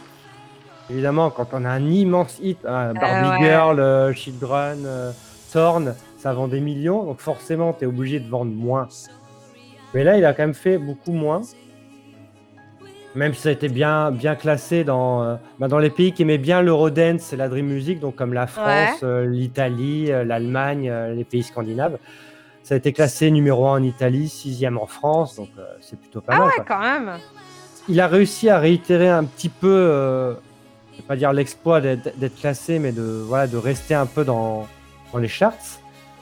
Évidemment, 0.89 1.29
quand 1.31 1.47
on 1.53 1.65
a 1.65 1.69
un 1.69 1.85
immense 1.85 2.37
hit, 2.41 2.59
hein, 2.65 2.93
Barbie 2.93 3.43
ouais. 3.43 3.49
Girl, 3.49 3.79
euh, 3.79 4.13
Children, 4.13 4.83
euh, 4.85 5.11
Thorn, 5.51 5.95
ça 6.17 6.33
vend 6.33 6.47
des 6.47 6.59
millions, 6.59 7.03
donc 7.03 7.19
forcément, 7.19 7.73
tu 7.73 7.85
es 7.85 7.87
obligé 7.87 8.19
de 8.19 8.29
vendre 8.29 8.51
moins. 8.51 8.87
Mais 9.93 10.03
là, 10.03 10.17
il 10.17 10.25
a 10.25 10.33
quand 10.33 10.43
même 10.43 10.53
fait 10.53 10.77
beaucoup 10.77 11.11
moins. 11.13 11.41
Même 13.15 13.33
si 13.33 13.41
ça 13.43 13.49
a 13.49 13.51
été 13.53 13.69
bien, 13.69 14.11
bien 14.11 14.35
classé 14.35 14.83
dans, 14.83 15.23
euh, 15.23 15.35
bah, 15.57 15.69
dans 15.69 15.79
les 15.79 15.89
pays 15.89 16.11
qui 16.11 16.23
aimaient 16.23 16.37
bien 16.37 16.61
l'Eurodance 16.61 17.31
et 17.31 17.37
la 17.37 17.47
Dream 17.47 17.65
Music, 17.67 17.99
donc 18.01 18.15
comme 18.17 18.33
la 18.33 18.45
France, 18.45 18.99
euh, 19.03 19.25
l'Italie, 19.25 20.11
euh, 20.11 20.25
l'Allemagne, 20.25 20.91
les 21.15 21.23
pays 21.23 21.43
scandinaves. 21.43 21.97
Ça 22.61 22.73
a 22.75 22.77
été 22.77 22.91
classé 22.91 23.31
numéro 23.31 23.67
1 23.67 23.79
en 23.79 23.83
Italie, 23.83 24.27
sixième 24.27 24.77
en 24.77 24.85
France, 24.87 25.37
donc 25.37 25.47
c'est 25.81 25.97
plutôt 25.99 26.19
pas 26.19 26.33
Ah 26.35 26.39
mal. 26.39 26.47
ouais, 26.47 26.53
quoi. 26.55 26.65
quand 26.67 26.79
même. 26.81 27.11
Il 27.87 28.01
a 28.01 28.07
réussi 28.07 28.49
à 28.49 28.59
réitérer 28.59 29.07
un 29.07 29.23
petit 29.23 29.49
peu, 29.49 30.35
je 30.95 31.01
vais 31.01 31.08
pas 31.08 31.15
dire 31.15 31.34
l'exploit 31.34 31.81
d'être 31.81 32.39
classé, 32.39 32.79
mais 32.79 32.91
de, 32.91 33.03
voilà, 33.27 33.47
de 33.47 33.58
rester 33.58 33.93
un 33.93 34.05
peu 34.05 34.23
dans, 34.23 34.67
dans 35.13 35.19
les 35.19 35.27
charts. 35.27 35.53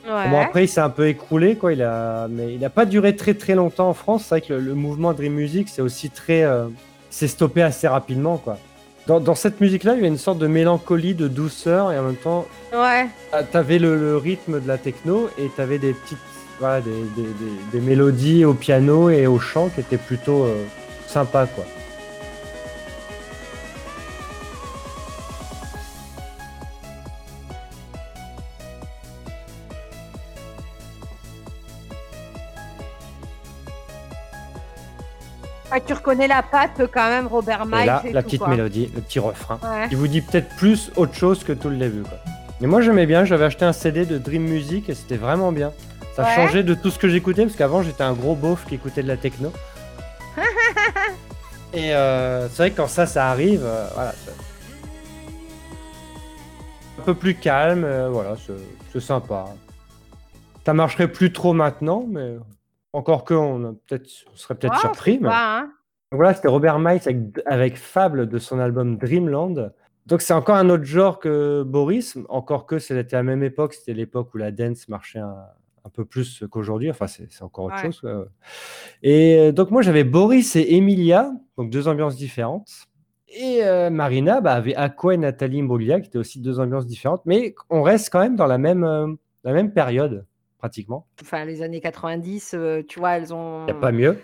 Ouais. 0.06 0.30
Bon, 0.30 0.42
après, 0.42 0.66
il 0.66 0.68
s'est 0.68 0.82
un 0.82 0.90
peu 0.90 1.08
écroulé, 1.08 1.56
quoi. 1.56 1.72
Il 1.74 1.82
a, 1.82 2.28
mais 2.30 2.54
il 2.54 2.60
n'a 2.60 2.70
pas 2.70 2.86
duré 2.86 3.16
très 3.16 3.34
très 3.36 3.56
longtemps 3.56 3.88
en 3.90 3.94
France. 3.94 4.24
C'est 4.24 4.30
vrai 4.30 4.42
que 4.42 4.54
le, 4.54 4.60
le 4.60 4.74
mouvement 4.74 5.14
Dream 5.14 5.34
Music, 5.34 5.70
c'est 5.70 5.82
aussi 5.82 6.10
très. 6.10 6.44
euh, 6.44 6.66
c'est 7.10 7.28
stoppé 7.30 7.62
assez 7.62 7.88
rapidement, 7.88 8.38
quoi. 8.38 8.58
Dans, 9.08 9.20
dans 9.20 9.36
cette 9.36 9.62
musique-là, 9.62 9.96
il 9.96 10.02
y 10.02 10.06
a 10.06 10.08
une 10.08 10.18
sorte 10.18 10.40
de 10.40 10.48
mélancolie, 10.48 11.14
de 11.14 11.28
douceur, 11.28 11.92
et 11.92 12.00
en 12.00 12.04
même 12.04 12.16
temps, 12.16 12.46
Ouais. 12.74 13.06
ah, 13.32 13.44
t'avais 13.44 13.78
le, 13.80 13.98
le 13.98 14.18
rythme 14.18 14.60
de 14.62 14.68
la 14.68 14.78
techno, 14.78 15.30
et 15.38 15.48
t'avais 15.56 15.78
des 15.78 15.94
petites. 15.94 16.18
Voilà, 16.60 16.82
des, 16.82 16.92
des- 16.92 17.22
des- 17.24 17.80
des 17.80 17.80
mélodies 17.86 18.46
au 18.46 18.54
piano 18.54 19.10
et 19.10 19.26
au 19.28 19.40
chant 19.40 19.70
qui 19.70 19.80
étaient 19.82 19.98
plutôt 19.98 20.44
euh, 20.44 20.64
sympas, 21.08 21.46
quoi. 21.48 21.66
Ah, 35.76 35.80
tu 35.80 35.94
reconnais 35.94 36.28
la 36.28 36.44
patte 36.44 36.82
quand 36.94 37.08
même, 37.10 37.26
Robert 37.26 37.66
Miles. 37.66 37.82
et 37.82 37.86
là, 37.86 38.04
la 38.12 38.22
tout, 38.22 38.26
petite 38.28 38.40
quoi. 38.42 38.50
mélodie, 38.50 38.92
le 38.94 39.02
petit 39.02 39.18
refrain. 39.20 39.58
Ouais. 39.64 39.88
Il 39.90 39.98
vous 39.98 40.08
dit 40.08 40.22
peut-être 40.22 40.56
plus 40.56 40.92
autre 40.96 41.16
chose 41.16 41.44
que 41.44 41.52
tout 41.52 41.70
le 41.70 41.78
début. 41.78 42.04
Quoi. 42.04 42.20
Mais 42.62 42.68
moi 42.68 42.82
j'aimais 42.82 43.08
bien, 43.08 43.26
j'avais 43.26 43.46
acheté 43.46 43.66
un 43.66 43.74
CD 43.74 44.06
de 44.06 44.18
Dream 44.20 44.44
Music 44.44 44.88
et 44.90 44.94
c'était 44.94 45.18
vraiment 45.18 45.52
bien. 45.52 45.72
Ça 46.16 46.24
Ouais. 46.24 46.36
changeait 46.36 46.62
de 46.64 46.76
tout 46.76 46.92
ce 46.92 47.00
que 47.00 47.10
j'écoutais 47.10 47.44
parce 47.46 47.56
qu'avant 47.56 47.82
j'étais 47.82 48.04
un 48.04 48.14
gros 48.14 48.36
beauf 48.36 48.66
qui 48.68 48.76
écoutait 48.76 49.02
de 49.02 49.08
la 49.08 49.18
techno. 49.18 49.52
et 51.74 51.96
euh, 51.96 52.48
c'est 52.50 52.58
vrai 52.58 52.72
que 52.72 52.78
quand 52.78 52.88
ça, 52.88 53.08
ça 53.08 53.30
arrive, 53.32 53.64
euh, 53.66 53.88
voilà. 53.96 54.14
Un 57.00 57.02
peu 57.04 57.16
plus 57.16 57.34
calme, 57.36 57.84
euh, 57.84 58.10
voilà, 58.12 58.36
c'est 58.94 59.00
sympa. 59.02 59.46
Ça 60.66 60.74
marcherait 60.74 61.08
plus 61.08 61.34
trop 61.34 61.54
maintenant, 61.54 62.06
mais 62.08 62.36
encore 62.94 63.24
que 63.26 63.34
on, 63.34 63.64
a 63.66 63.74
peut-être, 63.88 64.10
on 64.32 64.36
serait 64.36 64.56
peut-être 64.56 64.74
Ouais, 64.74 64.80
surpris. 64.80 65.20
mais- 65.22 65.30
hein. 65.32 65.62
donc 66.12 66.18
Voilà, 66.20 66.34
c'était 66.34 66.48
Robert 66.48 66.80
Miles 66.80 67.02
avec, 67.06 67.18
avec 67.46 67.78
Fable 67.78 68.28
de 68.30 68.38
son 68.38 68.60
album 68.60 68.98
Dreamland. 68.98 69.74
Donc 70.06 70.22
c'est 70.22 70.34
encore 70.34 70.56
un 70.58 70.70
autre 70.70 70.84
genre 70.84 71.20
que 71.20 71.64
Boris, 71.64 72.18
encore 72.30 72.66
que 72.66 72.78
c'était 72.80 73.16
à 73.16 73.20
la 73.20 73.24
même 73.24 73.44
époque, 73.44 73.74
c'était 73.74 73.94
l'époque 73.94 74.34
où 74.34 74.38
la 74.38 74.52
dance 74.52 74.88
marchait 74.90 75.20
un, 75.20 75.36
un 75.86 75.90
peu 75.90 76.04
plus 76.06 76.44
qu'aujourd'hui, 76.52 76.90
enfin 76.90 77.08
c'est 77.08 77.32
c'est 77.32 77.44
encore 77.44 77.66
autre 77.66 77.76
Ouais. 77.84 77.92
chose. 77.92 78.28
Et 79.02 79.38
euh, 79.40 79.52
donc 79.52 79.72
moi 79.72 79.82
j'avais 79.82 80.04
Boris 80.04 80.56
et 80.56 80.76
Emilia, 80.76 81.32
donc 81.58 81.70
deux 81.70 81.88
ambiances 81.88 82.16
différentes. 82.16 82.70
Et 83.36 83.64
euh, 83.64 83.90
Marina 83.90 84.42
bah, 84.42 84.54
avait 84.54 84.76
Aqua 84.76 85.16
et 85.16 85.18
Nathalie 85.18 85.62
Imbruglia, 85.62 86.00
qui 86.02 86.08
étaient 86.08 86.20
aussi 86.20 86.40
deux 86.40 86.60
ambiances 86.60 86.86
différentes, 86.86 87.22
mais 87.26 87.56
on 87.70 87.82
reste 87.82 88.12
quand 88.12 88.20
même 88.20 88.36
dans 88.36 88.46
la 88.46 88.58
même, 88.60 88.84
euh, 88.84 89.08
la 89.44 89.54
même 89.54 89.72
période, 89.74 90.26
pratiquement. 90.67 91.08
Enfin, 91.21 91.43
les 91.43 91.62
années 91.62 91.82
90, 91.82 92.54
euh, 92.54 92.84
tu 92.88 92.99
vois, 92.99 93.17
elles 93.17 93.34
ont. 93.34 93.63
Il 93.67 93.73
n'y 93.73 93.78
a 93.78 93.82
pas 93.82 93.91
mieux. 93.91 94.17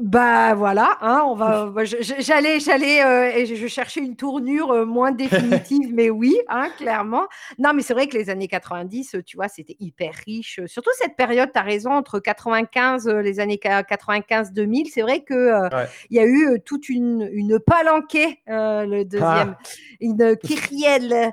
Bah 0.00 0.54
voilà, 0.54 0.96
hein, 1.00 1.22
on 1.26 1.34
va. 1.34 1.66
bah, 1.66 1.82
J'allais, 1.84 2.60
j'allais, 2.60 3.04
euh, 3.04 3.32
et 3.36 3.46
je, 3.46 3.66
cherchais 3.66 3.98
une 4.00 4.14
tournure 4.14 4.70
euh, 4.70 4.84
moins 4.86 5.10
définitive, 5.10 5.90
mais 5.92 6.08
oui, 6.08 6.36
hein, 6.48 6.68
clairement. 6.78 7.26
Non, 7.58 7.72
mais 7.74 7.82
c'est 7.82 7.94
vrai 7.94 8.06
que 8.06 8.16
les 8.16 8.30
années 8.30 8.46
90, 8.46 9.16
euh, 9.16 9.22
tu 9.24 9.36
vois, 9.36 9.48
c'était 9.48 9.74
hyper 9.80 10.12
riche. 10.24 10.60
Surtout 10.66 10.90
cette 10.94 11.16
période, 11.16 11.50
tu 11.52 11.58
as 11.58 11.64
raison, 11.64 11.90
entre 11.90 12.20
95, 12.20 13.08
euh, 13.08 13.22
les 13.22 13.40
années 13.40 13.58
95-2000, 13.58 14.86
c'est 14.88 15.02
vrai 15.02 15.24
que 15.24 15.34
euh, 15.34 15.68
Ouais. 15.70 15.86
il 16.10 16.16
y 16.16 16.20
a 16.20 16.26
eu 16.26 16.60
toute 16.64 16.88
une, 16.88 17.28
une 17.32 17.58
palanquée, 17.58 18.38
le 18.46 19.02
deuxième, 19.02 19.56
Ah. 19.58 19.68
une 20.00 20.36
kyrielle 20.36 21.32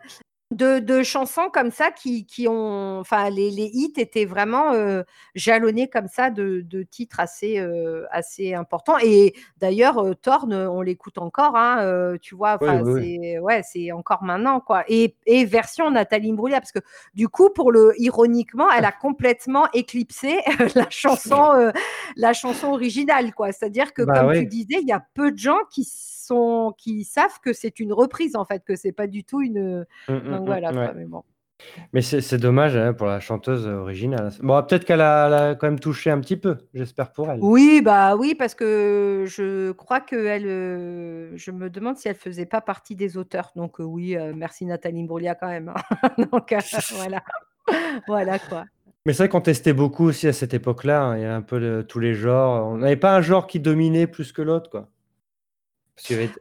de, 0.51 0.77
de 0.77 1.01
chansons 1.01 1.49
comme 1.51 1.71
ça 1.71 1.89
qui, 1.91 2.25
qui 2.25 2.47
ont. 2.47 2.99
Enfin, 2.99 3.29
les, 3.31 3.49
les 3.49 3.69
hits 3.73 3.93
étaient 3.97 4.25
vraiment 4.25 4.73
euh, 4.73 5.01
jalonnés 5.33 5.89
comme 5.89 6.07
ça 6.07 6.29
de, 6.29 6.61
de 6.61 6.83
titres 6.83 7.19
assez, 7.19 7.57
euh, 7.59 8.05
assez 8.11 8.53
importants. 8.53 8.97
Et 9.03 9.33
d'ailleurs, 9.57 9.97
euh, 9.97 10.13
Thorn, 10.13 10.53
on 10.53 10.81
l'écoute 10.81 11.17
encore, 11.17 11.55
hein, 11.55 11.79
euh, 11.81 12.17
tu 12.21 12.35
vois. 12.35 12.57
Oui, 12.61 12.69
oui, 12.83 13.19
c'est 13.23 13.39
ouais, 13.39 13.61
c'est 13.63 13.91
encore 13.91 14.23
maintenant, 14.23 14.59
quoi. 14.59 14.83
Et, 14.87 15.15
et 15.25 15.45
version 15.45 15.89
Nathalie 15.89 16.29
Imbruglia, 16.29 16.61
parce 16.61 16.71
que 16.71 16.79
du 17.15 17.27
coup, 17.27 17.49
pour 17.49 17.71
le 17.71 17.93
ironiquement, 17.97 18.71
elle 18.71 18.85
a 18.85 18.91
complètement 19.01 19.67
éclipsé 19.73 20.37
la 20.75 20.89
chanson, 20.91 21.53
euh, 21.53 21.71
la 22.15 22.33
chanson 22.33 22.67
originale, 22.67 23.33
quoi. 23.33 23.51
C'est-à-dire 23.51 23.93
que, 23.93 24.03
Bah 24.03 24.19
comme 24.19 24.33
tu 24.33 24.45
disais, 24.45 24.79
il 24.81 24.87
y 24.87 24.93
a 24.93 25.03
peu 25.15 25.31
de 25.31 25.39
gens 25.39 25.59
qui 25.71 25.85
sont 26.25 26.73
qui 26.77 27.03
savent 27.03 27.39
que 27.43 27.53
c'est 27.53 27.79
une 27.79 27.93
reprise 27.93 28.35
en 28.35 28.45
fait, 28.45 28.63
que 28.65 28.75
c'est 28.75 28.91
pas 28.91 29.07
du 29.07 29.23
tout 29.23 29.41
une. 29.41 29.85
Mm, 30.09 30.13
mm, 30.13 30.31
Donc 30.31 30.41
mm, 30.41 30.45
voilà. 30.45 30.69
ouais. 30.69 30.85
quoi, 30.85 30.93
mais 30.93 31.05
bon. 31.05 31.23
Mais 31.93 32.01
c'est 32.01 32.37
dommage 32.37 32.75
hein, 32.75 32.91
pour 32.93 33.07
la 33.07 33.21
chanteuse 33.21 33.65
originale. 33.65 34.29
Bon, 34.41 34.61
peut-être 34.61 34.83
qu'elle 34.83 34.99
a, 34.99 35.55
quand 35.55 35.67
même 35.67 35.79
touché 35.79 36.11
un 36.11 36.19
petit 36.19 36.35
peu, 36.35 36.57
j'espère 36.73 37.13
pour 37.13 37.31
elle. 37.31 37.39
Oui, 37.41 37.81
bah 37.81 38.17
oui, 38.17 38.35
parce 38.35 38.53
que 38.55 39.23
je 39.25 39.71
crois 39.71 40.01
que 40.01 40.17
elle, 40.17 40.45
euh, 40.47 41.31
je 41.37 41.51
me 41.51 41.69
demande 41.69 41.95
si 41.95 42.09
elle 42.09 42.15
faisait 42.15 42.45
pas 42.45 42.59
partie 42.59 42.95
des 42.95 43.15
auteurs. 43.15 43.51
Donc 43.55 43.79
euh, 43.79 43.83
oui, 43.83 44.17
euh, 44.17 44.33
merci 44.35 44.65
Nathalie 44.65 44.99
Imbruglia 45.01 45.33
quand 45.35 45.47
même. 45.47 45.71
hein. 45.73 46.09
Donc 46.31 46.53
voilà, 46.97 47.23
voilà 48.05 48.37
quoi. 48.37 48.65
Mais 49.05 49.13
c'est 49.13 49.23
vrai 49.23 49.29
qu'on 49.29 49.39
testait 49.41 49.73
beaucoup 49.73 50.03
aussi 50.05 50.27
à 50.27 50.33
cette 50.33 50.53
époque-là. 50.53 51.03
hein, 51.03 51.17
Il 51.17 51.21
y 51.21 51.25
a 51.25 51.35
un 51.35 51.41
peu 51.41 51.59
de- 51.61 51.85
tous 51.87 51.99
les 51.99 52.15
genres. 52.15 52.67
On 52.67 52.77
n'avait 52.77 52.95
pas 52.97 53.15
un 53.15 53.21
genre 53.21 53.47
qui 53.47 53.59
dominait 53.61 54.07
plus 54.07 54.33
que 54.33 54.41
l'autre, 54.41 54.69
quoi. 54.69 54.81
Parce 54.81 54.89
qu'il 54.89 54.89
y 54.89 54.89
avait- 54.89 55.84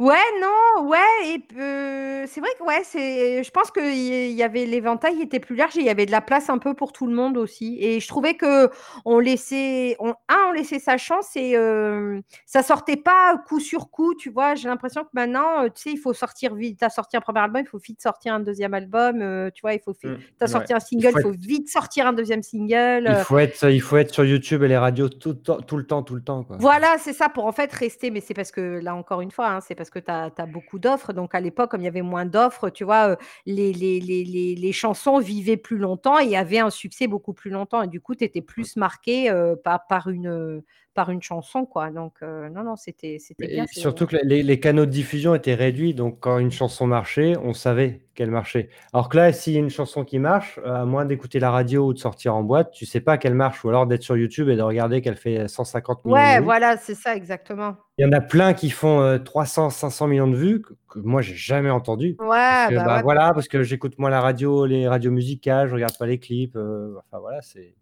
Ouais, 0.00 0.16
non, 0.40 0.88
ouais, 0.88 0.98
et 1.26 1.44
euh, 1.60 2.24
c'est 2.26 2.40
vrai 2.40 2.50
que 2.58 2.64
ouais, 2.64 2.82
c'est, 2.82 3.44
je 3.44 3.50
pense 3.52 3.70
que 3.70 3.80
y 3.80 4.32
y 4.32 4.42
avait 4.42 4.66
l'éventail 4.66 5.22
était 5.22 5.38
plus 5.38 5.54
large 5.54 5.76
et 5.76 5.80
il 5.80 5.86
y 5.86 5.90
avait 5.90 6.06
de 6.06 6.10
la 6.10 6.20
place 6.20 6.50
un 6.50 6.58
peu 6.58 6.74
pour 6.74 6.92
tout 6.92 7.06
le 7.06 7.14
monde 7.14 7.36
aussi. 7.36 7.78
Et 7.80 8.00
je 8.00 8.08
trouvais 8.08 8.34
que 8.34 8.68
on 9.04 9.20
laissait, 9.20 9.94
on, 10.00 10.10
un, 10.28 10.46
on 10.48 10.52
laissait 10.52 10.80
sa 10.80 10.96
chance 10.96 11.36
et 11.36 11.56
euh, 11.56 12.20
ça 12.46 12.62
sortait 12.64 12.96
pas 12.96 13.38
coup 13.46 13.60
sur 13.60 13.90
coup, 13.90 14.14
tu 14.16 14.28
vois. 14.30 14.56
J'ai 14.56 14.68
l'impression 14.68 15.02
que 15.04 15.10
maintenant, 15.12 15.62
euh, 15.62 15.68
tu 15.68 15.82
sais, 15.82 15.90
il 15.92 15.98
faut 15.98 16.12
sortir 16.14 16.54
vite. 16.56 16.78
T'as 16.80 16.90
sorti 16.90 17.16
un 17.16 17.20
premier 17.20 17.40
album, 17.40 17.62
il 17.64 17.68
faut 17.68 17.78
vite 17.78 18.02
sortir 18.02 18.34
un 18.34 18.40
deuxième 18.40 18.74
album, 18.74 19.22
euh, 19.22 19.50
tu 19.54 19.60
vois. 19.62 19.74
Il 19.74 19.80
faut, 19.80 19.94
fi- 19.94 20.08
Mm, 20.08 20.18
t'as 20.38 20.46
ouais. 20.46 20.52
sorti 20.52 20.72
un 20.74 20.80
single, 20.80 21.12
il 21.16 21.22
faut 21.22 21.32
être- 21.32 21.40
vite 21.40 21.68
sortir 21.68 22.06
un 22.08 22.12
deuxième 22.12 22.42
single. 22.42 23.06
Il 23.08 23.24
faut, 23.24 23.38
être, 23.38 23.70
il 23.70 23.80
faut 23.80 23.96
être 23.98 24.12
sur 24.12 24.24
YouTube 24.24 24.62
et 24.64 24.68
les 24.68 24.76
radios 24.78 25.08
tout, 25.08 25.30
le 25.30 25.36
temps- 25.40 25.60
tout 25.60 25.76
le 25.76 25.86
temps, 25.86 26.02
tout 26.02 26.14
le 26.16 26.22
temps, 26.22 26.42
quoi. 26.42 26.56
Voilà, 26.58 26.96
c'est 26.98 27.12
ça 27.12 27.28
pour 27.28 27.46
en 27.46 27.52
fait 27.52 27.72
rester, 27.72 28.10
mais 28.10 28.20
c'est 28.20 28.34
parce 28.34 28.50
que 28.50 28.80
là 28.82 28.94
encore 28.96 29.20
une 29.20 29.30
fois, 29.30 29.43
hein, 29.50 29.60
c'est 29.60 29.74
parce 29.74 29.90
que 29.90 29.98
tu 29.98 30.10
as, 30.10 30.30
beaucoup 30.46 30.78
d'offres. 30.78 31.12
Donc 31.12 31.34
à 31.34 31.40
l'époque, 31.40 31.70
comme 31.70 31.80
il 31.80 31.84
y 31.84 31.88
avait 31.88 32.02
moins 32.02 32.26
d'offres, 32.26 32.70
tu 32.70 32.84
vois, 32.84 33.16
les, 33.46 33.72
les, 33.72 34.00
les, 34.00 34.24
les, 34.24 34.54
les 34.54 34.72
chansons 34.72 35.18
vivaient 35.18 35.56
plus 35.56 35.78
longtemps 35.78 36.18
et 36.18 36.36
avaient 36.36 36.58
un 36.58 36.70
succès 36.70 37.06
beaucoup 37.06 37.32
plus 37.32 37.50
longtemps. 37.50 37.82
Et 37.82 37.88
du 37.88 38.00
coup, 38.00 38.14
tu 38.14 38.24
étais 38.24 38.42
plus 38.42 38.76
marqué 38.76 39.30
euh, 39.30 39.56
par, 39.56 39.86
par, 39.86 40.08
une, 40.08 40.62
par 40.94 41.10
une 41.10 41.22
chanson, 41.22 41.66
quoi. 41.66 41.90
Donc 41.90 42.14
euh, 42.22 42.48
non, 42.50 42.62
non, 42.64 42.76
c'était 42.76 43.18
c'était 43.18 43.46
bien. 43.48 43.66
Surtout 43.68 44.06
que 44.06 44.16
les, 44.22 44.42
les 44.42 44.60
canaux 44.60 44.86
de 44.86 44.90
diffusion 44.90 45.34
étaient 45.34 45.54
réduits, 45.54 45.92
donc 45.94 46.20
quand 46.20 46.38
une 46.38 46.50
chanson 46.52 46.86
marchait, 46.86 47.36
on 47.42 47.52
savait 47.52 48.02
qu'elle 48.14 48.30
marchait. 48.30 48.68
Alors 48.92 49.08
que 49.08 49.16
là, 49.16 49.32
s'il 49.32 49.54
y 49.54 49.56
a 49.56 49.60
une 49.60 49.70
chanson 49.70 50.04
qui 50.04 50.18
marche, 50.20 50.58
euh, 50.64 50.82
à 50.82 50.84
moins 50.84 51.04
d'écouter 51.04 51.40
la 51.40 51.50
radio 51.50 51.86
ou 51.88 51.92
de 51.94 51.98
sortir 51.98 52.36
en 52.36 52.42
boîte, 52.44 52.70
tu 52.72 52.86
sais 52.86 53.00
pas 53.00 53.18
qu'elle 53.18 53.34
marche, 53.34 53.64
ou 53.64 53.68
alors 53.68 53.86
d'être 53.86 54.02
sur 54.04 54.16
YouTube 54.16 54.48
et 54.48 54.56
de 54.56 54.62
regarder 54.62 55.02
qu'elle 55.02 55.16
fait 55.16 55.48
150 55.48 56.04
millions 56.04 56.14
Ouais, 56.14 56.36
de 56.36 56.40
vues. 56.40 56.44
voilà, 56.44 56.76
c'est 56.76 56.94
ça, 56.94 57.16
exactement. 57.16 57.76
Il 57.98 58.04
y 58.04 58.08
en 58.08 58.12
a 58.12 58.20
plein 58.20 58.54
qui 58.54 58.70
font 58.70 59.00
euh, 59.00 59.18
300, 59.18 59.70
500 59.70 60.06
millions 60.08 60.28
de 60.28 60.36
vues 60.36 60.62
que, 60.62 60.74
que 60.88 60.98
moi 61.00 61.22
j'ai 61.22 61.34
jamais 61.34 61.70
entendu. 61.70 62.16
Ouais, 62.20 62.28
Parce 62.48 62.64
que, 62.64 62.74
bah 62.74 62.84
bah, 62.84 62.98
ouais. 62.98 63.02
voilà, 63.02 63.32
parce 63.34 63.48
que 63.48 63.62
j'écoute 63.64 63.98
moins 63.98 64.10
la 64.10 64.20
radio, 64.20 64.66
les 64.66 64.86
radios 64.88 65.10
musicales, 65.12 65.68
je 65.68 65.74
regarde 65.74 65.96
pas 65.98 66.06
les 66.06 66.18
clips. 66.18 66.54
euh, 66.56 66.94
enfin 66.98 67.18
voilà, 67.20 67.40
c'est 67.42 67.74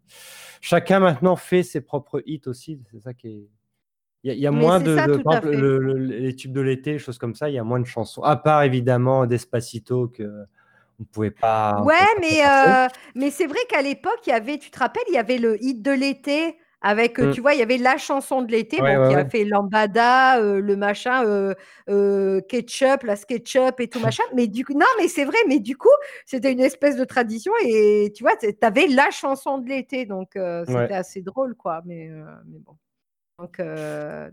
chacun 0.63 1.01
maintenant 1.01 1.37
fait 1.37 1.63
ses 1.63 1.83
propres 1.83 2.23
hits 2.25 2.41
aussi. 2.47 2.81
C'est 2.91 3.01
ça 3.01 3.13
qui 3.13 3.29
est. 3.29 3.49
Il 4.25 4.39
y 4.39 4.47
a, 4.47 4.51
y 4.51 4.55
moins 4.55 4.79
de, 4.81 4.97
ça, 4.97 5.07
de- 5.09 5.17
tout 5.17 5.23
par 5.25 5.35
à 5.35 5.37
exemple, 5.39 5.57
fait. 5.57 5.61
le- 5.61 5.79
le- 5.79 5.97
les 5.99 6.35
tubes 6.37 6.53
de 6.53 6.61
l'été, 6.61 6.99
choses 6.99 7.19
comme 7.19 7.35
ça. 7.35 7.51
Il 7.51 7.55
y 7.55 7.59
a 7.59 7.65
moins 7.65 7.81
de 7.81 7.85
chansons, 7.87 8.23
à 8.23 8.37
part 8.37 8.63
évidemment 8.63 9.27
Despacito 9.27 10.07
que 10.09 10.45
on 11.01 11.05
pouvait 11.05 11.33
pas. 11.33 11.83
Ouais, 11.83 11.97
mais, 12.21 12.47
euh, 12.47 12.87
mais 13.17 13.31
c'est 13.33 13.47
vrai 13.49 13.59
qu'à 13.69 13.83
l'époque, 13.83 14.21
il 14.27 14.31
y 14.31 14.33
avait, 14.33 14.59
tu 14.59 14.71
te 14.71 14.79
rappelles, 14.79 15.03
il 15.09 15.15
y 15.15 15.19
avait 15.19 15.39
le 15.39 15.61
hit 15.63 15.83
de 15.83 15.91
l'été 15.91 16.57
avec, 16.83 17.19
euh, 17.19 17.29
Mm. 17.29 17.33
tu 17.33 17.41
vois, 17.41 17.55
il 17.55 17.61
y 17.61 17.63
avait 17.63 17.79
la 17.79 17.97
chanson 17.97 18.43
de 18.43 18.51
l'été, 18.51 18.81
Ouais, 18.83 18.97
bon, 18.97 19.03
ouais, 19.03 19.09
qui 19.11 19.15
a 19.15 19.25
fait 19.29 19.45
Lambada, 19.45 20.39
euh, 20.41 20.61
le 20.61 20.77
machin, 20.77 21.25
euh, 21.25 21.55
euh, 21.89 22.41
Ketchup, 22.43 23.05
la 23.05 23.17
SketchUp 23.17 23.79
et 23.81 23.89
tout 23.89 24.01
machin. 24.19 24.25
Mais 24.35 24.49
du 24.49 24.65
coup, 24.65 24.75
non, 24.75 24.87
mais 24.99 25.09
c'est 25.09 25.25
vrai, 25.25 25.39
mais 25.49 25.61
du 25.61 25.77
coup, 25.77 25.89
c'était 26.27 26.53
une 26.53 26.61
espèce 26.61 26.97
de 26.97 27.05
tradition 27.05 27.53
et 27.65 28.13
tu 28.15 28.25
vois, 28.25 28.37
tu 28.37 28.49
avais 28.63 28.87
la 28.89 29.11
chanson 29.11 29.59
de 29.59 29.69
l'été, 29.69 30.05
donc 30.07 30.31
c'était 30.35 30.95
assez 30.95 31.23
drôle, 31.23 31.55
quoi. 31.55 31.83
Mais, 31.85 32.11
mais 32.47 32.59
bon. 32.59 32.77
Donc, 33.39 33.61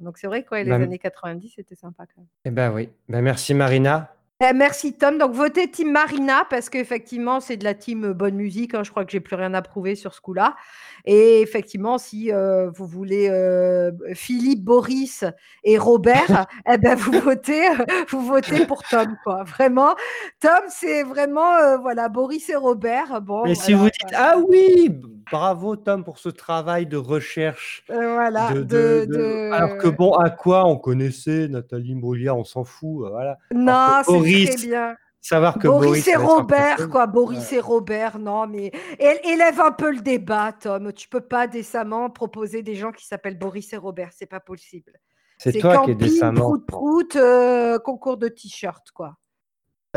donc 0.01 0.17
c'est 0.17 0.27
vrai 0.27 0.43
que 0.43 0.55
les 0.55 0.71
années 0.71 0.99
90, 0.99 1.53
c'était 1.55 1.75
sympa 1.75 2.03
quand 2.05 2.21
même. 2.21 2.27
Eh 2.45 2.51
ben 2.51 2.71
oui. 2.71 2.89
Ben, 3.07 3.21
merci 3.21 3.53
Marina. 3.53 4.13
Eh, 4.41 4.53
merci 4.53 4.93
Tom. 4.93 5.17
Donc 5.17 5.33
votez 5.33 5.69
Team 5.69 5.91
Marina 5.91 6.45
parce 6.49 6.69
qu'effectivement 6.69 7.41
c'est 7.41 7.57
de 7.57 7.65
la 7.65 7.73
team 7.73 8.05
euh, 8.05 8.13
bonne 8.13 8.35
musique. 8.35 8.73
hein. 8.73 8.83
Je 8.85 8.89
crois 8.91 9.03
que 9.03 9.11
j'ai 9.11 9.19
plus 9.19 9.35
rien 9.35 9.53
à 9.53 9.61
prouver 9.61 9.95
sur 9.95 10.13
ce 10.13 10.21
coup-là. 10.21 10.55
Et 11.03 11.41
effectivement, 11.41 11.97
si 11.97 12.31
euh, 12.31 12.69
vous 12.69 12.85
voulez 12.87 13.27
euh, 13.29 13.91
Philippe, 14.13 14.63
Boris 14.63 15.25
et 15.65 15.77
Robert, 15.77 16.45
eh 16.71 16.77
ben 16.77 16.95
vous 16.95 17.19
votez, 17.19 17.63
vous 18.11 18.21
votez 18.25 18.65
pour 18.65 18.81
Tom 18.83 19.17
quoi. 19.25 19.43
Vraiment, 19.43 19.95
Tom 20.39 20.51
c'est 20.69 21.03
vraiment 21.03 21.55
euh, 21.57 21.75
voilà 21.77 22.07
Boris 22.07 22.47
et 22.49 22.55
Robert. 22.55 23.19
Bon, 23.21 23.43
Mais 23.43 23.55
si 23.55 23.73
vous 23.73 23.85
dites 23.89 24.13
ah 24.15 24.35
oui, 24.47 24.89
bravo 25.29 25.75
Tom 25.75 26.05
pour 26.05 26.17
ce 26.17 26.29
travail 26.29 26.85
de 26.85 26.95
recherche. 26.95 27.83
voilà, 27.89 28.53
de- 28.53 29.51
Alors 29.51 29.77
que 29.77 29.89
bon, 29.89 30.13
à 30.13 30.29
quoi 30.29 30.65
on 30.65 30.77
connaissait 30.77 31.49
Nathalie 31.49 31.91
Imbruglia, 31.93 32.33
on 32.35 32.45
s'en 32.45 32.63
fout. 32.63 33.09
Voilà. 33.09 33.37
non, 33.53 34.01
Boris, 34.31 34.55
très 34.55 34.67
bien. 34.67 34.95
Savoir 35.21 35.59
que 35.59 35.67
Boris, 35.67 35.89
Boris 35.89 36.07
et 36.07 36.15
Robert, 36.15 36.89
quoi. 36.89 37.05
Boris 37.07 37.51
et 37.51 37.59
Robert, 37.59 38.19
non, 38.19 38.47
mais 38.47 38.71
élève 38.99 39.59
un 39.59 39.71
peu 39.73 39.91
le 39.91 39.99
débat, 39.99 40.53
Tom. 40.53 40.93
Tu 40.93 41.09
peux 41.09 41.19
pas 41.21 41.45
décemment 41.47 42.09
proposer 42.09 42.63
des 42.63 42.75
gens 42.75 42.91
qui 42.93 43.05
s'appellent 43.05 43.37
Boris 43.37 43.71
et 43.73 43.77
Robert, 43.77 44.11
c'est 44.15 44.25
pas 44.27 44.39
possible. 44.39 44.93
C'est 45.37 45.51
toi 45.53 45.71
qui 45.79 45.91
es 45.91 45.93
camping, 45.93 45.97
décemment. 45.97 46.41
prout 46.41 46.65
prout, 46.65 47.15
euh, 47.17 47.79
concours 47.79 48.17
de 48.17 48.27
t-shirt, 48.29 48.91
quoi. 48.93 49.15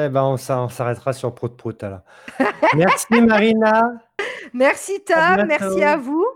Eh 0.00 0.08
ben, 0.08 0.22
on, 0.24 0.36
s'a- 0.36 0.60
on 0.60 0.68
s'arrêtera 0.68 1.12
sur 1.12 1.34
Prout 1.34 1.56
Prout 1.56 1.82
alors. 1.84 2.00
Merci 2.74 3.20
Marina. 3.20 3.82
Merci 4.54 5.04
Tom, 5.04 5.44
merci 5.46 5.82
à 5.84 5.96
vous. 5.96 6.26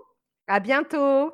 À 0.47 0.61
bientôt. 0.61 1.33